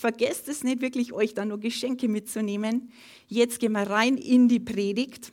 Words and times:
vergesst 0.00 0.48
es 0.48 0.64
nicht 0.64 0.80
wirklich, 0.80 1.12
euch 1.12 1.34
da 1.34 1.44
nur 1.44 1.60
Geschenke 1.60 2.08
mitzunehmen. 2.08 2.90
Jetzt 3.28 3.60
gehen 3.60 3.72
wir 3.72 3.82
rein 3.82 4.16
in 4.16 4.48
die 4.48 4.58
Predigt. 4.58 5.32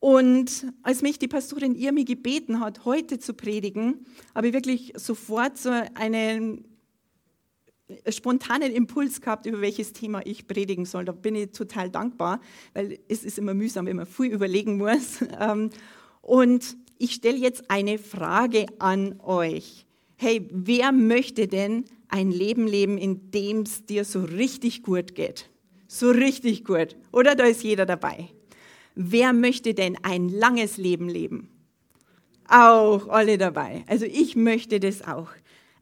Und 0.00 0.66
als 0.82 1.02
mich 1.02 1.20
die 1.20 1.28
Pastorin 1.28 1.76
Irmi 1.76 2.04
gebeten 2.04 2.58
hat, 2.58 2.84
heute 2.84 3.20
zu 3.20 3.34
predigen, 3.34 4.04
habe 4.34 4.48
ich 4.48 4.52
wirklich 4.52 4.92
sofort 4.96 5.56
so 5.56 5.70
einen 5.94 6.64
spontanen 8.08 8.72
Impuls 8.72 9.20
gehabt, 9.20 9.46
über 9.46 9.60
welches 9.60 9.92
Thema 9.92 10.22
ich 10.26 10.48
predigen 10.48 10.84
soll. 10.84 11.04
Da 11.04 11.12
bin 11.12 11.36
ich 11.36 11.52
total 11.52 11.90
dankbar, 11.90 12.40
weil 12.74 12.98
es 13.06 13.22
ist 13.22 13.38
immer 13.38 13.54
mühsam, 13.54 13.86
wenn 13.86 13.96
man 13.96 14.06
viel 14.06 14.32
überlegen 14.32 14.76
muss. 14.78 15.20
Ähm, 15.40 15.70
und 16.20 16.76
ich 16.98 17.14
stelle 17.14 17.38
jetzt 17.38 17.70
eine 17.70 17.98
Frage 17.98 18.66
an 18.78 19.18
euch. 19.20 19.86
Hey, 20.16 20.48
wer 20.52 20.92
möchte 20.92 21.48
denn 21.48 21.84
ein 22.12 22.30
Leben 22.30 22.66
leben, 22.66 22.98
in 22.98 23.30
dem 23.30 23.62
es 23.62 23.86
dir 23.86 24.04
so 24.04 24.20
richtig 24.20 24.82
gut 24.82 25.14
geht. 25.14 25.48
So 25.88 26.10
richtig 26.10 26.64
gut. 26.64 26.96
Oder 27.10 27.34
da 27.34 27.44
ist 27.44 27.62
jeder 27.64 27.86
dabei. 27.86 28.28
Wer 28.94 29.32
möchte 29.32 29.72
denn 29.72 29.96
ein 30.02 30.28
langes 30.28 30.76
Leben 30.76 31.08
leben? 31.08 31.48
Auch 32.48 33.08
alle 33.08 33.38
dabei. 33.38 33.84
Also 33.86 34.04
ich 34.04 34.36
möchte 34.36 34.78
das 34.78 35.02
auch. 35.02 35.30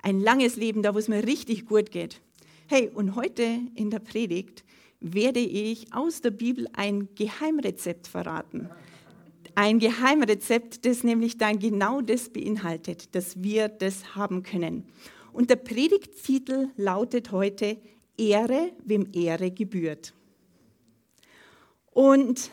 Ein 0.02 0.20
langes 0.20 0.54
Leben, 0.54 0.82
da 0.82 0.94
wo 0.94 0.98
es 0.98 1.08
mir 1.08 1.26
richtig 1.26 1.66
gut 1.66 1.90
geht. 1.90 2.20
Hey, 2.68 2.88
und 2.94 3.16
heute 3.16 3.58
in 3.74 3.90
der 3.90 3.98
Predigt 3.98 4.62
werde 5.00 5.40
ich 5.40 5.92
aus 5.92 6.20
der 6.20 6.30
Bibel 6.30 6.68
ein 6.74 7.08
Geheimrezept 7.16 8.06
verraten. 8.06 8.70
Ein 9.56 9.80
Geheimrezept, 9.80 10.86
das 10.86 11.02
nämlich 11.02 11.38
dann 11.38 11.58
genau 11.58 12.02
das 12.02 12.28
beinhaltet, 12.28 13.16
dass 13.16 13.42
wir 13.42 13.68
das 13.68 14.14
haben 14.14 14.44
können. 14.44 14.84
Und 15.32 15.50
der 15.50 15.56
Predigttitel 15.56 16.68
lautet 16.76 17.32
heute 17.32 17.78
Ehre, 18.16 18.72
wem 18.84 19.08
Ehre 19.12 19.50
gebührt. 19.50 20.12
Und 21.92 22.50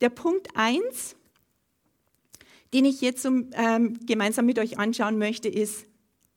der 0.00 0.10
Punkt 0.10 0.48
1, 0.54 1.16
den 2.72 2.84
ich 2.84 3.00
jetzt 3.00 3.24
ähm, 3.24 3.98
gemeinsam 4.06 4.46
mit 4.46 4.58
euch 4.58 4.78
anschauen 4.78 5.18
möchte, 5.18 5.48
ist 5.48 5.86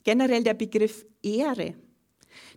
generell 0.04 0.44
der 0.44 0.54
Begriff 0.54 1.06
Ehre. 1.22 1.76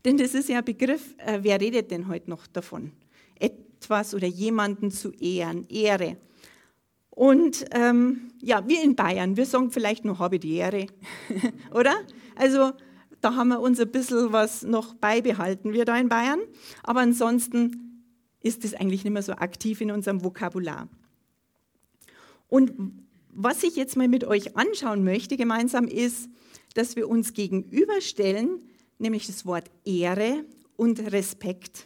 Denn 0.05 0.17
das 0.17 0.35
ist 0.35 0.49
ja 0.49 0.59
ein 0.59 0.65
Begriff, 0.65 1.15
äh, 1.19 1.41
wer 1.43 1.61
redet 1.61 1.91
denn 1.91 2.09
heute 2.09 2.31
noch 2.31 2.47
davon? 2.47 2.93
Etwas 3.39 4.15
oder 4.15 4.27
jemanden 4.27 4.91
zu 4.91 5.13
ehren, 5.13 5.67
Ehre. 5.69 6.17
Und 7.11 7.65
ähm, 7.73 8.29
ja, 8.43 8.67
wir 8.69 8.83
in 8.83 8.97
Bayern, 8.97 9.37
wir 9.37 9.47
sagen 9.47 9.71
vielleicht 9.71 10.05
nur, 10.05 10.19
habe 10.19 10.39
die 10.39 10.57
Ehre, 10.57 10.87
oder? 11.73 11.95
Also 12.35 12.73
da 13.27 13.35
haben 13.35 13.49
wir 13.49 13.59
uns 13.59 13.81
ein 13.81 13.91
bisschen 13.91 14.33
was 14.33 14.63
noch 14.63 14.95
beibehalten, 14.95 15.73
wir 15.73 15.85
da 15.85 15.99
in 15.99 16.09
Bayern. 16.09 16.39
Aber 16.85 17.01
ansonsten 17.01 18.05
ist 18.41 18.65
es 18.65 18.73
eigentlich 18.73 19.03
nicht 19.03 19.13
mehr 19.13 19.23
so 19.25 19.33
aktiv 19.33 19.81
in 19.81 19.91
unserem 19.91 20.23
Vokabular. 20.23 20.89
Und 22.47 22.73
was 23.33 23.65
ich 23.65 23.75
jetzt 23.75 23.97
mal 23.97 24.07
mit 24.07 24.23
euch 24.23 24.57
anschauen 24.57 25.03
möchte 25.03 25.37
gemeinsam 25.37 25.89
ist, 25.89 26.31
dass 26.75 26.95
wir 26.95 27.09
uns 27.09 27.33
gegenüberstellen, 27.33 28.61
nämlich 28.99 29.27
das 29.27 29.45
Wort 29.45 29.73
Ehre 29.85 30.45
und 30.77 31.01
Respekt. 31.11 31.85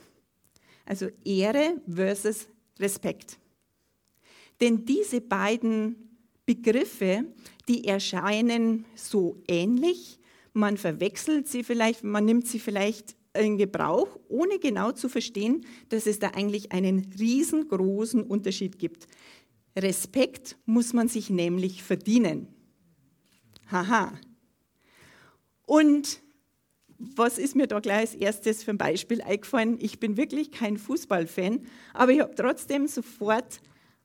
Also 0.85 1.09
Ehre 1.25 1.81
versus 1.91 2.49
Respekt. 2.79 3.39
Denn 4.61 4.85
diese 4.85 5.23
beiden 5.23 6.19
Begriffe, 6.45 7.25
die 7.67 7.87
erscheinen 7.87 8.85
so 8.95 9.39
ähnlich, 9.49 10.20
man 10.53 10.77
verwechselt 10.77 11.49
sie 11.49 11.65
vielleicht, 11.65 12.05
man 12.05 12.25
nimmt 12.25 12.47
sie 12.47 12.59
vielleicht 12.59 13.17
in 13.35 13.59
Gebrauch, 13.59 14.19
ohne 14.29 14.59
genau 14.59 14.93
zu 14.93 15.09
verstehen, 15.09 15.65
dass 15.89 16.07
es 16.07 16.19
da 16.19 16.29
eigentlich 16.29 16.73
einen 16.73 17.13
riesengroßen 17.19 18.23
Unterschied 18.23 18.79
gibt. 18.79 19.07
Respekt 19.77 20.57
muss 20.67 20.93
man 20.93 21.09
sich 21.09 21.31
nämlich 21.31 21.83
verdienen. 21.83 22.49
Haha. 23.71 24.13
Und 25.65 26.21
was 26.99 27.39
ist 27.39 27.57
mir 27.57 27.67
da 27.67 27.81
gleich 27.81 28.01
als 28.01 28.15
erstes 28.15 28.65
für 28.65 28.73
ein 28.73 28.79
Beispiel 28.79 29.23
eingefallen? 29.23 29.79
Ich 29.81 30.01
bin 30.01 30.17
wirklich 30.17 30.51
kein 30.51 30.77
Fußballfan, 30.77 31.61
aber 31.95 32.13
ich 32.13 32.21
habe 32.21 32.35
trotzdem 32.35 32.89
sofort 32.89 33.61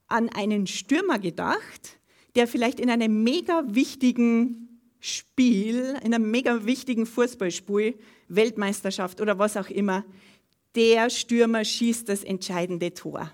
an 0.07 0.29
einen 0.29 0.67
Stürmer 0.67 1.19
gedacht, 1.19 2.00
der 2.35 2.47
vielleicht 2.47 2.79
in 2.79 2.89
einem 2.89 3.23
mega 3.23 3.63
wichtigen 3.67 4.64
Spiel, 5.00 5.97
in 6.03 6.13
einem 6.13 6.31
mega 6.31 6.66
wichtigen 6.66 7.06
Fußballspiel, 7.06 7.95
Weltmeisterschaft 8.28 9.22
oder 9.22 9.38
was 9.38 9.57
auch 9.57 9.69
immer, 9.69 10.03
der 10.75 11.09
Stürmer 11.09 11.63
schießt 11.63 12.09
das 12.09 12.23
entscheidende 12.23 12.94
Tor. 12.94 13.31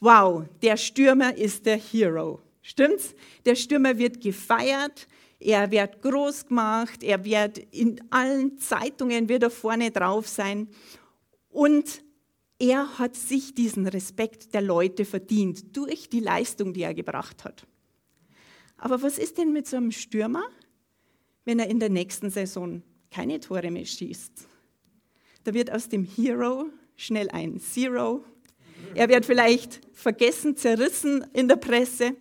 Wow, 0.00 0.44
der 0.62 0.76
Stürmer 0.76 1.36
ist 1.36 1.66
der 1.66 1.76
Hero. 1.76 2.40
Stimmt's? 2.62 3.14
Der 3.44 3.54
Stürmer 3.54 3.98
wird 3.98 4.20
gefeiert, 4.20 5.08
er 5.40 5.70
wird 5.70 6.02
groß 6.02 6.46
gemacht, 6.46 7.02
er 7.02 7.24
wird 7.24 7.58
in 7.58 8.00
allen 8.10 8.58
Zeitungen 8.58 9.28
wird 9.28 9.42
er 9.44 9.50
vorne 9.50 9.90
drauf 9.90 10.28
sein 10.28 10.68
und 11.50 12.02
er 12.58 12.98
hat 12.98 13.14
sich 13.14 13.54
diesen 13.54 13.86
Respekt 13.86 14.52
der 14.52 14.62
Leute 14.62 15.04
verdient 15.04 15.76
durch 15.76 16.08
die 16.08 16.20
Leistung, 16.20 16.72
die 16.72 16.82
er 16.82 16.94
gebracht 16.94 17.44
hat. 17.44 17.66
Aber 18.76 19.02
was 19.02 19.18
ist 19.18 19.38
denn 19.38 19.52
mit 19.52 19.66
so 19.66 19.76
einem 19.76 19.92
Stürmer, 19.92 20.44
wenn 21.48 21.60
er 21.60 21.70
in 21.70 21.80
der 21.80 21.88
nächsten 21.88 22.28
Saison 22.28 22.82
keine 23.10 23.40
Tore 23.40 23.70
mehr 23.70 23.86
schießt. 23.86 24.46
Da 25.44 25.54
wird 25.54 25.72
aus 25.72 25.88
dem 25.88 26.04
Hero 26.04 26.66
schnell 26.94 27.30
ein 27.30 27.58
Zero. 27.58 28.22
Er 28.94 29.08
wird 29.08 29.24
vielleicht 29.24 29.80
vergessen, 29.94 30.58
zerrissen 30.58 31.24
in 31.32 31.48
der 31.48 31.56
Presse. 31.56 32.14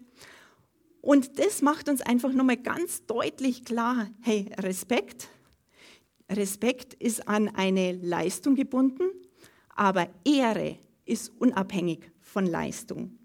Und 1.01 1.39
das 1.39 1.61
macht 1.61 1.89
uns 1.89 1.99
einfach 1.99 2.31
nochmal 2.31 2.55
ganz 2.55 3.05
deutlich 3.05 3.65
klar, 3.65 4.09
hey, 4.21 4.49
Respekt. 4.59 5.27
Respekt 6.31 6.93
ist 6.93 7.27
an 7.27 7.49
eine 7.49 7.97
Leistung 8.01 8.55
gebunden, 8.55 9.09
aber 9.75 10.07
Ehre 10.23 10.79
ist 11.03 11.33
unabhängig 11.37 12.09
von 12.21 12.45
Leistung. 12.45 13.19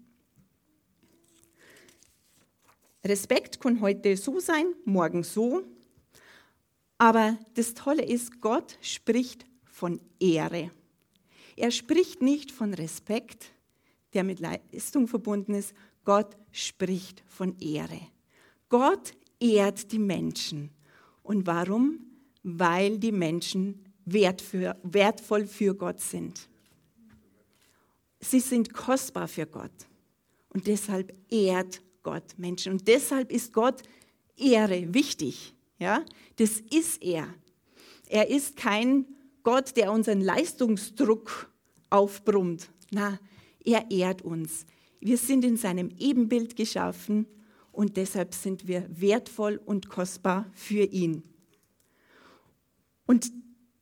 Respekt 3.05 3.61
kann 3.61 3.79
heute 3.79 4.17
so 4.17 4.41
sein, 4.41 4.65
morgen 4.83 5.23
so. 5.23 5.63
Aber 6.97 7.37
das 7.55 7.73
Tolle 7.73 8.03
ist, 8.03 8.41
Gott 8.41 8.77
spricht 8.81 9.45
von 9.65 10.01
Ehre. 10.19 10.71
Er 11.55 11.71
spricht 11.71 12.21
nicht 12.21 12.51
von 12.51 12.73
Respekt, 12.73 13.53
der 14.13 14.23
mit 14.23 14.39
Leistung 14.39 15.07
verbunden 15.07 15.53
ist. 15.53 15.73
Gott 16.05 16.37
spricht 16.51 17.23
von 17.27 17.57
Ehre. 17.59 17.99
Gott 18.69 19.13
ehrt 19.39 19.91
die 19.91 19.99
Menschen. 19.99 20.71
Und 21.21 21.47
warum? 21.47 21.99
Weil 22.43 22.99
die 22.99 23.11
Menschen 23.11 23.85
wertvoll 24.05 25.47
für 25.47 25.75
Gott 25.75 26.01
sind. 26.01 26.49
Sie 28.19 28.39
sind 28.39 28.73
kostbar 28.73 29.27
für 29.27 29.45
Gott. 29.45 29.71
Und 30.49 30.67
deshalb 30.67 31.13
ehrt 31.31 31.81
Gott 32.03 32.37
Menschen. 32.37 32.73
Und 32.73 32.87
deshalb 32.87 33.31
ist 33.31 33.53
Gott 33.53 33.81
Ehre 34.35 34.93
wichtig. 34.93 35.53
Ja, 35.79 36.03
das 36.37 36.59
ist 36.59 37.03
er. 37.03 37.27
Er 38.09 38.29
ist 38.29 38.55
kein 38.55 39.05
Gott, 39.43 39.75
der 39.75 39.91
unseren 39.91 40.21
Leistungsdruck 40.21 41.51
aufbrummt. 41.89 42.69
Na, 42.91 43.19
er 43.63 43.89
ehrt 43.91 44.21
uns. 44.21 44.65
Wir 44.99 45.17
sind 45.17 45.43
in 45.43 45.57
seinem 45.57 45.89
Ebenbild 45.99 46.55
geschaffen 46.55 47.27
und 47.71 47.97
deshalb 47.97 48.33
sind 48.33 48.67
wir 48.67 48.87
wertvoll 48.89 49.59
und 49.65 49.89
kostbar 49.89 50.49
für 50.53 50.83
ihn. 50.83 51.23
Und 53.05 53.31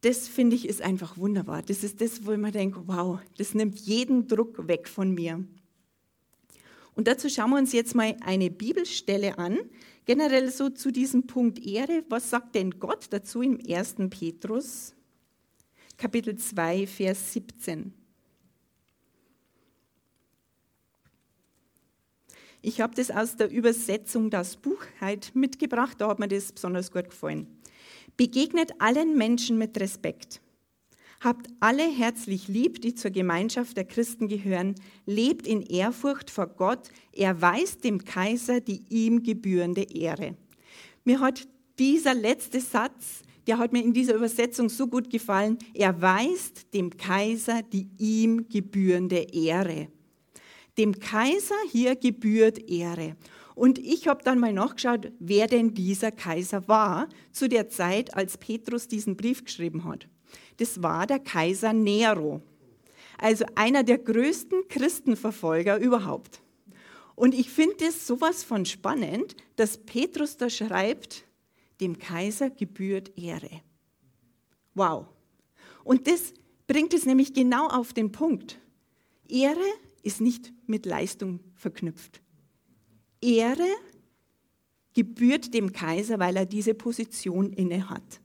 das 0.02 0.28
finde 0.28 0.56
ich 0.56 0.68
ist 0.68 0.82
einfach 0.82 1.18
wunderbar. 1.18 1.62
Das 1.62 1.84
ist 1.84 2.02
das, 2.02 2.26
wo 2.26 2.32
ich 2.32 2.40
mir 2.40 2.52
denke, 2.52 2.82
wow, 2.88 3.20
das 3.38 3.54
nimmt 3.54 3.80
jeden 3.80 4.28
Druck 4.28 4.68
weg 4.68 4.88
von 4.88 5.14
mir. 5.14 5.46
Und 6.96 7.08
dazu 7.08 7.30
schauen 7.30 7.52
wir 7.52 7.58
uns 7.58 7.72
jetzt 7.72 7.96
mal 7.96 8.16
eine 8.22 8.50
Bibelstelle 8.50 9.38
an, 9.38 9.60
generell 10.06 10.52
so 10.52 10.70
zu 10.70 10.92
diesem 10.92 11.28
Punkt 11.28 11.66
Ehre. 11.66 12.04
Was 12.10 12.30
sagt 12.30 12.56
denn 12.56 12.80
Gott 12.80 13.08
dazu 13.12 13.42
im 13.42 13.60
1. 13.68 13.96
Petrus? 14.10 14.94
Kapitel 15.98 16.36
2, 16.36 16.88
Vers 16.88 17.34
17. 17.34 17.94
Ich 22.64 22.80
habe 22.80 22.94
das 22.96 23.10
aus 23.10 23.38
der 23.38 23.50
Übersetzung 23.50 24.30
Das 24.30 24.56
Buchheit 24.56 25.32
mitgebracht, 25.34 26.00
da 26.00 26.10
hat 26.10 26.20
mir 26.20 26.28
das 26.28 26.52
besonders 26.52 26.92
gut 26.92 27.10
gefallen. 27.10 27.48
Begegnet 28.18 28.74
allen 28.80 29.18
Menschen 29.18 29.58
mit 29.58 29.80
Respekt. 29.80 30.42
Habt 31.24 31.50
alle 31.60 31.84
herzlich 31.84 32.48
lieb, 32.48 32.82
die 32.82 32.96
zur 32.96 33.12
Gemeinschaft 33.12 33.78
der 33.78 33.86
Christen 33.86 34.28
gehören. 34.28 34.74
Lebt 35.06 35.46
in 35.46 35.62
Ehrfurcht 35.62 36.32
vor 36.32 36.48
Gott. 36.48 36.90
Erweist 37.16 37.84
dem 37.84 38.04
Kaiser 38.04 38.60
die 38.60 38.82
ihm 38.90 39.22
gebührende 39.22 39.84
Ehre. 39.84 40.36
Mir 41.04 41.20
hat 41.20 41.48
dieser 41.78 42.16
letzte 42.16 42.60
Satz, 42.60 43.22
der 43.46 43.60
hat 43.60 43.72
mir 43.72 43.84
in 43.84 43.94
dieser 43.94 44.16
Übersetzung 44.16 44.68
so 44.68 44.88
gut 44.88 45.12
gefallen. 45.12 45.60
Erweist 45.76 46.74
dem 46.74 46.90
Kaiser 46.98 47.62
die 47.62 47.88
ihm 48.00 48.50
gebührende 48.50 49.28
Ehre. 49.32 49.90
Dem 50.80 51.00
Kaiser 51.00 51.56
hier 51.72 51.96
gebührt 51.96 52.68
Ehre. 52.68 53.16
Und 53.54 53.78
ich 53.78 54.08
habe 54.08 54.24
dann 54.24 54.40
mal 54.40 54.54
nachgeschaut, 54.54 55.12
wer 55.20 55.46
denn 55.46 55.76
dieser 55.76 56.12
Kaiser 56.12 56.68
war 56.68 57.10
zu 57.32 57.48
der 57.48 57.70
Zeit, 57.70 58.16
als 58.16 58.40
Petrus 58.40 58.88
diesen 58.88 59.16
Brief 59.16 59.46
geschrieben 59.46 59.84
hat. 59.84 60.08
Das 60.58 60.82
war 60.84 61.08
der 61.08 61.20
Kaiser 61.20 61.74
Nero, 61.74 62.42
also 63.18 63.46
einer 63.56 63.84
der 63.84 63.98
größten 63.98 64.68
Christenverfolger 64.68 65.78
überhaupt. 65.78 66.42
Und 67.16 67.34
ich 67.34 67.50
finde 67.50 67.86
es 67.86 68.08
sowas 68.08 68.44
von 68.44 68.66
spannend, 68.66 69.36
dass 69.56 69.78
Petrus 69.78 70.38
da 70.38 70.50
schreibt, 70.50 71.26
dem 71.80 71.98
Kaiser 71.98 72.50
gebührt 72.50 73.18
Ehre. 73.18 73.62
Wow. 74.74 75.08
Und 75.84 76.08
das 76.08 76.34
bringt 76.68 76.94
es 76.94 77.06
nämlich 77.06 77.34
genau 77.34 77.68
auf 77.68 77.94
den 77.94 78.12
Punkt. 78.12 78.60
Ehre 79.28 79.60
ist 80.04 80.22
nicht 80.22 80.54
mit 80.68 80.86
Leistung 80.86 81.40
verknüpft. 81.56 82.22
Ehre 83.22 83.68
gebührt 84.94 85.54
dem 85.54 85.72
Kaiser, 85.72 86.20
weil 86.20 86.36
er 86.36 86.46
diese 86.46 86.74
Position 86.74 87.54
inne 87.54 87.90
hat. 87.90 88.22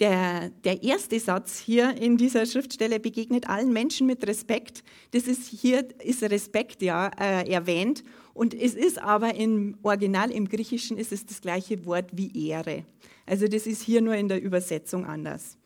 Der, 0.00 0.50
der, 0.64 0.82
erste 0.82 1.20
Satz 1.20 1.60
hier 1.60 1.96
in 1.96 2.16
dieser 2.16 2.46
Schriftstelle 2.46 2.98
begegnet 2.98 3.48
allen 3.48 3.72
Menschen 3.72 4.08
mit 4.08 4.26
Respekt. 4.26 4.82
Das 5.12 5.28
ist 5.28 5.46
hier 5.46 5.86
ist 6.00 6.24
Respekt 6.24 6.82
ja 6.82 7.12
äh, 7.16 7.48
erwähnt 7.48 8.02
und 8.32 8.54
es 8.54 8.74
ist 8.74 9.00
aber 9.00 9.36
im 9.36 9.78
Original 9.84 10.32
im 10.32 10.48
Griechischen 10.48 10.98
ist 10.98 11.12
es 11.12 11.24
das 11.26 11.40
gleiche 11.40 11.86
Wort 11.86 12.06
wie 12.12 12.48
Ehre. 12.48 12.84
Also 13.24 13.46
das 13.46 13.68
ist 13.68 13.82
hier 13.82 14.02
nur 14.02 14.16
in 14.16 14.28
der 14.28 14.42
Übersetzung 14.42 15.06
anders. 15.06 15.56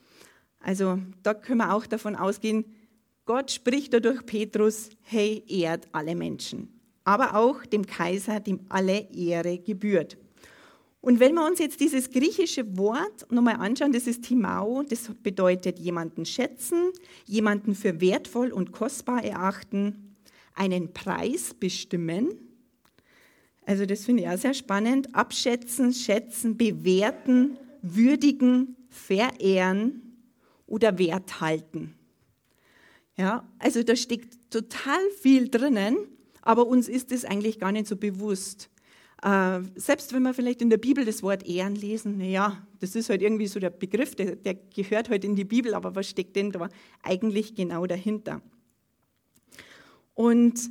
Also 0.61 0.99
da 1.23 1.33
können 1.33 1.59
wir 1.59 1.73
auch 1.73 1.87
davon 1.87 2.15
ausgehen, 2.15 2.67
Gott 3.25 3.51
spricht 3.51 3.95
dadurch 3.95 4.25
Petrus, 4.27 4.91
hey, 5.03 5.43
ehrt 5.49 5.89
alle 5.93 6.15
Menschen, 6.15 6.81
aber 7.05 7.35
auch 7.35 7.65
dem 7.65 7.87
Kaiser, 7.87 8.41
dem 8.41 8.61
alle 8.69 9.09
Ehre 9.11 9.59
gebührt. 9.59 10.19
Und 11.01 11.21
wenn 11.21 11.35
wir 11.35 11.47
uns 11.47 11.61
jetzt 11.61 11.81
dieses 11.81 12.11
griechische 12.11 12.77
Wort 12.77 13.31
nochmal 13.31 13.57
anschauen, 13.57 13.93
das 13.93 14.07
ist 14.07 14.25
Timao, 14.25 14.83
das 14.83 15.11
bedeutet 15.23 15.79
jemanden 15.79 16.25
schätzen, 16.25 16.91
jemanden 17.25 17.75
für 17.75 18.01
wertvoll 18.01 18.51
und 18.51 18.73
kostbar 18.73 19.25
erachten, 19.25 20.17
einen 20.55 20.93
Preis 20.93 21.55
bestimmen. 21.55 22.31
Also 23.65 23.87
das 23.87 24.05
finde 24.05 24.25
ich 24.25 24.29
auch 24.29 24.39
sehr 24.39 24.55
spannend. 24.55 25.15
Abschätzen, 25.15 25.93
schätzen, 25.93 26.57
bewerten, 26.57 27.57
würdigen, 27.83 28.77
verehren 28.89 30.03
oder 30.67 30.99
Wert 30.99 31.41
halten. 31.41 31.95
Ja, 33.17 33.49
also 33.59 33.83
da 33.83 33.95
steckt 33.95 34.51
total 34.51 35.01
viel 35.21 35.49
drinnen, 35.49 35.97
aber 36.43 36.67
uns 36.67 36.89
ist 36.89 37.13
es 37.13 37.25
eigentlich 37.25 37.59
gar 37.59 37.73
nicht 37.73 37.87
so 37.87 37.97
bewusst. 37.97 38.71
Äh, 39.23 39.61
selbst 39.75 40.13
wenn 40.13 40.23
wir 40.23 40.35
vielleicht 40.35 40.63
in 40.63 40.71
der 40.71 40.77
Bibel 40.77 41.05
das 41.05 41.23
Wort 41.23 41.47
Ehren 41.47 41.75
lesen, 41.75 42.19
naja, 42.19 42.67
das 42.81 42.95
ist 42.95 43.11
halt 43.11 43.23
irgendwie 43.23 43.49
so 43.49 43.59
der 43.59 43.71
Begriff, 43.71 44.15
der, 44.15 44.37
der 44.37 44.55
gehört 44.55 45.11
halt 45.11 45.25
in 45.25 45.35
die 45.35 45.45
Bibel, 45.45 45.75
aber 45.75 45.95
was 45.95 46.09
steckt 46.09 46.37
denn 46.37 46.53
da 46.53 46.69
eigentlich 47.03 47.55
genau 47.55 47.87
dahinter? 47.87 48.41
Und 50.15 50.71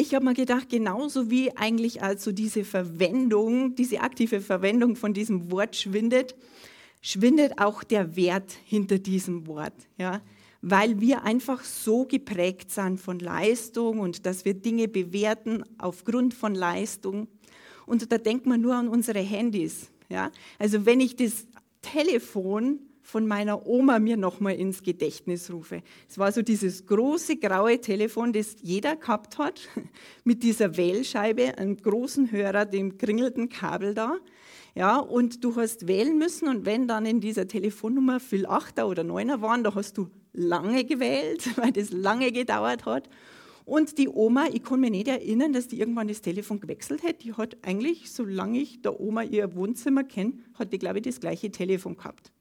ich 0.00 0.14
habe 0.14 0.24
mir 0.24 0.34
gedacht, 0.34 0.68
genauso 0.68 1.28
wie 1.30 1.56
eigentlich 1.56 2.02
also 2.02 2.32
diese 2.32 2.64
Verwendung, 2.64 3.74
diese 3.74 4.00
aktive 4.00 4.40
Verwendung 4.40 4.94
von 4.94 5.12
diesem 5.12 5.50
Wort 5.50 5.74
schwindet, 5.74 6.36
schwindet 7.00 7.58
auch 7.60 7.82
der 7.82 8.14
Wert 8.14 8.52
hinter 8.64 8.98
diesem 8.98 9.46
Wort. 9.46 9.74
Ja? 9.98 10.22
Weil 10.62 11.00
wir 11.00 11.24
einfach 11.24 11.64
so 11.64 12.04
geprägt 12.04 12.70
sind 12.70 13.00
von 13.00 13.18
Leistung 13.18 13.98
und 13.98 14.24
dass 14.24 14.44
wir 14.44 14.54
Dinge 14.54 14.86
bewerten 14.86 15.64
aufgrund 15.78 16.32
von 16.32 16.54
Leistung. 16.54 17.26
Und 17.88 18.10
da 18.12 18.18
denkt 18.18 18.46
man 18.46 18.60
nur 18.60 18.74
an 18.74 18.88
unsere 18.88 19.20
Handys. 19.20 19.90
Ja? 20.08 20.30
Also 20.58 20.86
wenn 20.86 21.00
ich 21.00 21.16
das 21.16 21.46
Telefon 21.82 22.80
von 23.08 23.26
meiner 23.26 23.66
Oma 23.66 23.98
mir 23.98 24.18
nochmal 24.18 24.56
ins 24.56 24.82
Gedächtnis 24.82 25.50
rufe. 25.50 25.82
Es 26.10 26.18
war 26.18 26.30
so 26.30 26.42
dieses 26.42 26.84
große 26.84 27.38
graue 27.38 27.80
Telefon, 27.80 28.34
das 28.34 28.56
jeder 28.60 28.96
gehabt 28.96 29.38
hat, 29.38 29.62
mit 30.24 30.42
dieser 30.42 30.76
Wählscheibe, 30.76 31.56
einem 31.56 31.78
großen 31.78 32.30
Hörer, 32.30 32.66
dem 32.66 32.98
kringelten 32.98 33.48
Kabel 33.48 33.94
da. 33.94 34.18
Ja, 34.74 34.98
und 34.98 35.42
du 35.42 35.56
hast 35.56 35.88
wählen 35.88 36.18
müssen 36.18 36.48
und 36.48 36.66
wenn 36.66 36.86
dann 36.86 37.06
in 37.06 37.20
dieser 37.20 37.48
Telefonnummer 37.48 38.20
viel 38.20 38.44
Achter 38.44 38.86
oder 38.86 39.04
Neuner 39.04 39.40
waren, 39.40 39.64
da 39.64 39.74
hast 39.74 39.96
du 39.96 40.10
lange 40.34 40.84
gewählt, 40.84 41.48
weil 41.56 41.72
das 41.72 41.90
lange 41.90 42.30
gedauert 42.30 42.84
hat. 42.84 43.08
Und 43.68 43.98
die 43.98 44.08
Oma, 44.08 44.46
ich 44.50 44.62
kann 44.62 44.80
mich 44.80 44.90
nicht 44.90 45.08
erinnern, 45.08 45.52
dass 45.52 45.68
die 45.68 45.78
irgendwann 45.78 46.08
das 46.08 46.22
Telefon 46.22 46.58
gewechselt 46.58 47.02
hätte. 47.02 47.24
Die 47.24 47.34
hat 47.34 47.58
eigentlich, 47.60 48.10
solange 48.10 48.58
ich 48.60 48.80
der 48.80 48.98
Oma 48.98 49.22
ihr 49.22 49.54
Wohnzimmer 49.54 50.04
kenne, 50.04 50.38
hat 50.54 50.72
die, 50.72 50.78
glaube 50.78 51.00
ich, 51.00 51.04
das 51.04 51.20
gleiche 51.20 51.50
Telefon 51.50 51.98
gehabt. 51.98 52.32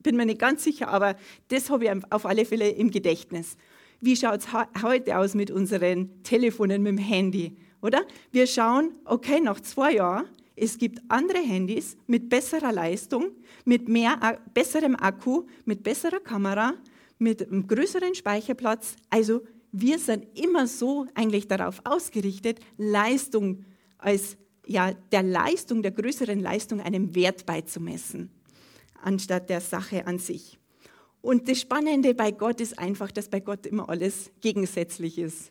Bin 0.00 0.16
mir 0.16 0.26
nicht 0.26 0.40
ganz 0.40 0.64
sicher, 0.64 0.88
aber 0.88 1.14
das 1.48 1.70
habe 1.70 1.84
ich 1.84 1.92
auf 2.10 2.26
alle 2.26 2.44
Fälle 2.44 2.68
im 2.70 2.90
Gedächtnis. 2.90 3.56
Wie 4.00 4.16
schaut 4.16 4.40
es 4.40 4.48
heute 4.82 5.18
aus 5.18 5.34
mit 5.34 5.52
unseren 5.52 6.24
Telefonen, 6.24 6.82
mit 6.82 6.98
dem 6.98 6.98
Handy, 6.98 7.56
oder? 7.80 8.02
Wir 8.32 8.48
schauen, 8.48 8.90
okay, 9.04 9.40
nach 9.40 9.60
zwei 9.60 9.92
Jahren 9.92 10.26
es 10.56 10.78
gibt 10.78 11.00
andere 11.08 11.38
Handys 11.38 11.96
mit 12.08 12.28
besserer 12.28 12.72
Leistung, 12.72 13.30
mit 13.64 13.88
mehr, 13.88 14.40
besserem 14.52 14.96
Akku, 14.96 15.44
mit 15.64 15.84
besserer 15.84 16.18
Kamera, 16.18 16.74
mit 17.18 17.48
einem 17.48 17.68
größeren 17.68 18.16
Speicherplatz. 18.16 18.96
Also 19.10 19.42
wir 19.76 19.98
sind 19.98 20.38
immer 20.38 20.68
so 20.68 21.06
eigentlich 21.14 21.48
darauf 21.48 21.80
ausgerichtet, 21.82 22.60
Leistung 22.78 23.64
als 23.98 24.36
ja, 24.66 24.92
der 24.92 25.24
Leistung, 25.24 25.82
der 25.82 25.90
größeren 25.90 26.38
Leistung 26.38 26.80
einen 26.80 27.16
Wert 27.16 27.44
beizumessen, 27.44 28.30
anstatt 29.02 29.50
der 29.50 29.60
Sache 29.60 30.06
an 30.06 30.20
sich. 30.20 30.60
Und 31.20 31.48
das 31.48 31.60
Spannende 31.60 32.14
bei 32.14 32.30
Gott 32.30 32.60
ist 32.60 32.78
einfach, 32.78 33.10
dass 33.10 33.28
bei 33.28 33.40
Gott 33.40 33.66
immer 33.66 33.88
alles 33.88 34.30
gegensätzlich 34.40 35.18
ist. 35.18 35.50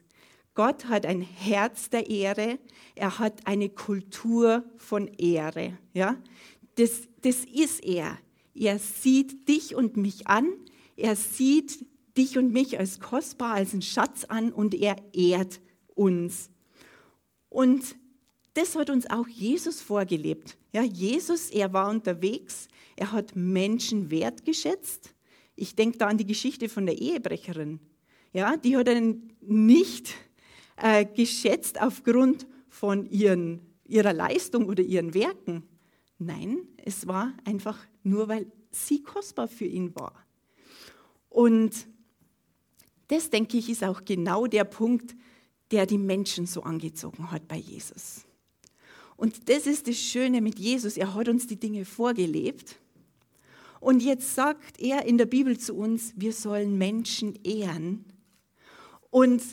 Gott 0.56 0.86
hat 0.86 1.06
ein 1.06 1.22
Herz 1.22 1.90
der 1.90 2.10
Ehre, 2.10 2.60
er 2.96 3.20
hat 3.20 3.46
eine 3.46 3.68
Kultur 3.68 4.64
von 4.78 5.08
Ehre. 5.18 5.78
Ja? 5.94 6.16
Das, 6.76 7.10
das 7.24 7.44
ist 7.44 7.84
er. 7.84 8.18
Er 8.56 8.80
sieht 8.80 9.50
dich 9.50 9.76
und 9.76 9.98
mich 9.98 10.28
an, 10.28 10.48
er 10.96 11.18
sieht 11.18 11.86
dich 12.18 12.38
und 12.38 12.52
mich 12.52 12.80
als 12.80 13.00
kostbar, 13.00 13.54
als 13.54 13.74
einen 13.74 13.82
Schatz 13.82 14.26
an 14.26 14.52
und 14.52 14.74
er 14.76 14.96
ehrt 15.14 15.62
uns. 15.88 16.50
Und 17.50 17.96
das 18.54 18.76
hat 18.76 18.90
uns 18.90 19.10
auch 19.10 19.28
Jesus 19.28 19.82
vorgelebt. 19.82 20.58
Ja, 20.74 20.84
Jesus, 20.84 21.50
er 21.50 21.74
war 21.74 21.90
unterwegs, 21.90 22.68
er 22.96 23.12
hat 23.12 23.36
Menschen 23.36 24.12
wertgeschätzt. 24.12 25.14
Ich 25.56 25.76
denke 25.76 25.98
da 25.98 26.08
an 26.08 26.18
die 26.18 26.26
Geschichte 26.26 26.70
von 26.70 26.86
der 26.86 26.98
Ehebrecherin. 26.98 27.80
Ja, 28.32 28.58
die 28.58 28.76
hat 28.78 28.88
er 28.88 29.16
nicht 29.42 30.16
äh, 30.78 31.06
geschätzt 31.06 31.82
aufgrund 31.82 32.48
von 32.68 33.06
ihren, 33.06 33.62
ihrer 33.86 34.14
Leistung 34.14 34.68
oder 34.68 34.82
ihren 34.82 35.14
Werken. 35.14 35.64
Nein, 36.18 36.60
es 36.78 37.06
war 37.08 37.34
einfach 37.46 37.78
nur, 38.02 38.28
weil 38.28 38.52
sie 38.72 39.04
kostbar 39.04 39.48
für 39.48 39.66
ihn 39.66 39.96
war. 39.96 40.26
Und 41.30 41.88
das, 43.14 43.30
denke 43.30 43.58
ich, 43.58 43.70
ist 43.70 43.84
auch 43.84 44.04
genau 44.06 44.48
der 44.48 44.64
Punkt, 44.64 45.16
der 45.72 45.86
die 45.86 45.98
Menschen 45.98 46.46
so 46.46 46.64
angezogen 46.64 47.32
hat 47.32 47.48
bei 47.48 47.58
Jesus. 47.58 48.26
Und 49.16 49.50
das 49.50 49.68
ist 49.68 49.88
das 49.88 49.98
Schöne 49.98 50.42
mit 50.42 50.60
Jesus. 50.60 50.98
Er 50.98 51.14
hat 51.14 51.30
uns 51.30 51.48
die 51.48 51.60
Dinge 51.60 51.86
vorgelebt. 51.86 52.80
Und 53.80 54.02
jetzt 54.02 54.34
sagt 54.34 54.80
er 54.80 55.06
in 55.06 55.18
der 55.18 55.26
Bibel 55.26 55.58
zu 55.58 55.76
uns, 55.76 56.14
wir 56.16 56.34
sollen 56.34 56.78
Menschen 56.78 57.36
ehren. 57.44 58.06
Und 59.10 59.44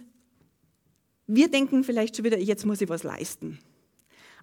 wir 1.26 1.50
denken 1.50 1.84
vielleicht 1.84 2.16
schon 2.16 2.24
wieder, 2.24 2.38
jetzt 2.38 2.64
muss 2.64 2.80
ich 2.80 2.88
was 2.88 3.02
leisten. 3.02 3.58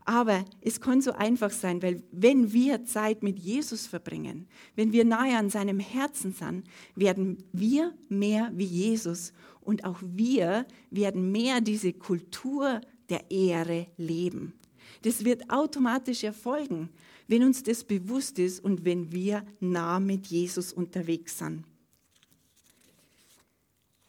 Aber 0.07 0.45
es 0.61 0.79
kann 0.79 1.01
so 1.01 1.11
einfach 1.11 1.51
sein, 1.51 1.81
weil 1.83 2.01
wenn 2.13 2.53
wir 2.53 2.85
Zeit 2.85 3.23
mit 3.23 3.37
Jesus 3.37 3.87
verbringen, 3.87 4.47
wenn 4.73 4.93
wir 4.93 5.03
nahe 5.03 5.37
an 5.37 5.49
seinem 5.49 5.81
Herzen 5.81 6.31
sind, 6.31 6.63
werden 6.95 7.43
wir 7.51 7.93
mehr 8.07 8.49
wie 8.53 8.63
Jesus 8.63 9.33
und 9.59 9.83
auch 9.83 9.99
wir 10.01 10.65
werden 10.91 11.33
mehr 11.33 11.59
diese 11.59 11.91
Kultur 11.91 12.79
der 13.09 13.29
Ehre 13.29 13.87
leben. 13.97 14.53
Das 15.01 15.25
wird 15.25 15.49
automatisch 15.49 16.23
erfolgen, 16.23 16.87
wenn 17.27 17.43
uns 17.43 17.61
das 17.63 17.83
bewusst 17.83 18.39
ist 18.39 18.63
und 18.63 18.85
wenn 18.85 19.11
wir 19.11 19.45
nah 19.59 19.99
mit 19.99 20.27
Jesus 20.27 20.71
unterwegs 20.71 21.37
sind. 21.37 21.65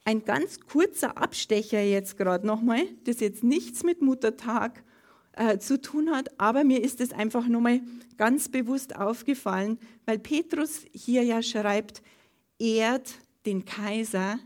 Ein 0.05 0.25
ganz 0.25 0.61
kurzer 0.61 1.19
Abstecher 1.19 1.83
jetzt 1.83 2.17
gerade 2.17 2.47
nochmal, 2.47 2.87
das 3.03 3.19
jetzt 3.19 3.43
nichts 3.43 3.83
mit 3.83 4.01
Muttertag 4.01 4.85
äh, 5.39 5.59
zu 5.59 5.81
tun 5.81 6.11
hat, 6.11 6.41
aber 6.41 6.65
mir 6.65 6.83
ist 6.83 7.01
es 7.01 7.13
einfach 7.13 7.47
nochmal 7.47 7.81
ganz 8.17 8.49
bewusst 8.49 8.97
aufgefallen, 8.97 9.79
weil 10.05 10.19
Petrus 10.19 10.83
hier 10.93 11.23
ja 11.23 11.43
schreibt, 11.43 12.03
ehrt 12.59 13.15
den 13.47 13.65
Kaiser, 13.65 14.41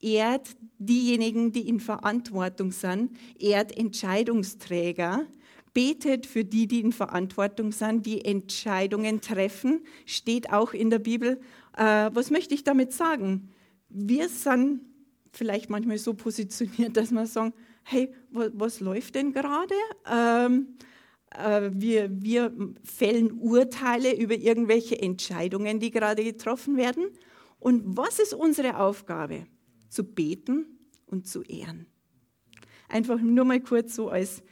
ehrt 0.00 0.56
diejenigen, 0.78 1.52
die 1.52 1.68
in 1.68 1.80
Verantwortung 1.80 2.72
sind, 2.72 3.10
ehrt 3.38 3.76
Entscheidungsträger, 3.76 5.26
betet 5.74 6.26
für 6.26 6.44
die, 6.44 6.66
die 6.66 6.80
in 6.80 6.92
Verantwortung 6.92 7.70
sind, 7.70 8.06
die 8.06 8.24
Entscheidungen 8.24 9.20
treffen, 9.20 9.82
steht 10.06 10.50
auch 10.50 10.72
in 10.72 10.88
der 10.88 10.98
Bibel. 10.98 11.40
Äh, 11.76 12.10
was 12.14 12.30
möchte 12.30 12.54
ich 12.54 12.64
damit 12.64 12.92
sagen? 12.92 13.50
Wir 13.90 14.28
sind 14.28 14.80
vielleicht 15.30 15.68
manchmal 15.68 15.98
so 15.98 16.14
positioniert, 16.14 16.96
dass 16.96 17.10
wir 17.10 17.26
sagen, 17.26 17.52
hey, 17.88 18.12
was, 18.30 18.50
was 18.54 18.80
läuft 18.80 19.14
denn 19.14 19.32
gerade? 19.32 19.74
Ähm, 20.10 20.76
äh, 21.30 21.70
wir, 21.72 22.10
wir 22.10 22.52
fällen 22.84 23.32
Urteile 23.32 24.14
über 24.14 24.34
irgendwelche 24.34 25.00
Entscheidungen, 25.00 25.80
die 25.80 25.90
gerade 25.90 26.22
getroffen 26.22 26.76
werden. 26.76 27.08
Und 27.58 27.96
was 27.96 28.18
ist 28.18 28.34
unsere 28.34 28.78
Aufgabe? 28.78 29.46
Zu 29.88 30.04
beten 30.04 30.66
und 31.06 31.26
zu 31.26 31.42
ehren. 31.42 31.86
Einfach 32.88 33.20
nur 33.20 33.44
mal 33.46 33.60
kurz 33.60 33.94
so 33.94 34.10
als 34.10 34.42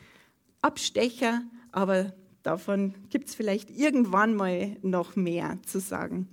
Abstecher, 0.63 1.43
aber 1.73 2.15
davon 2.43 2.95
gibt 3.11 3.29
es 3.29 3.35
vielleicht 3.35 3.71
irgendwann 3.71 4.35
mal 4.35 4.79
noch 4.81 5.15
mehr 5.15 5.59
zu 5.67 5.79
sagen. 5.79 6.29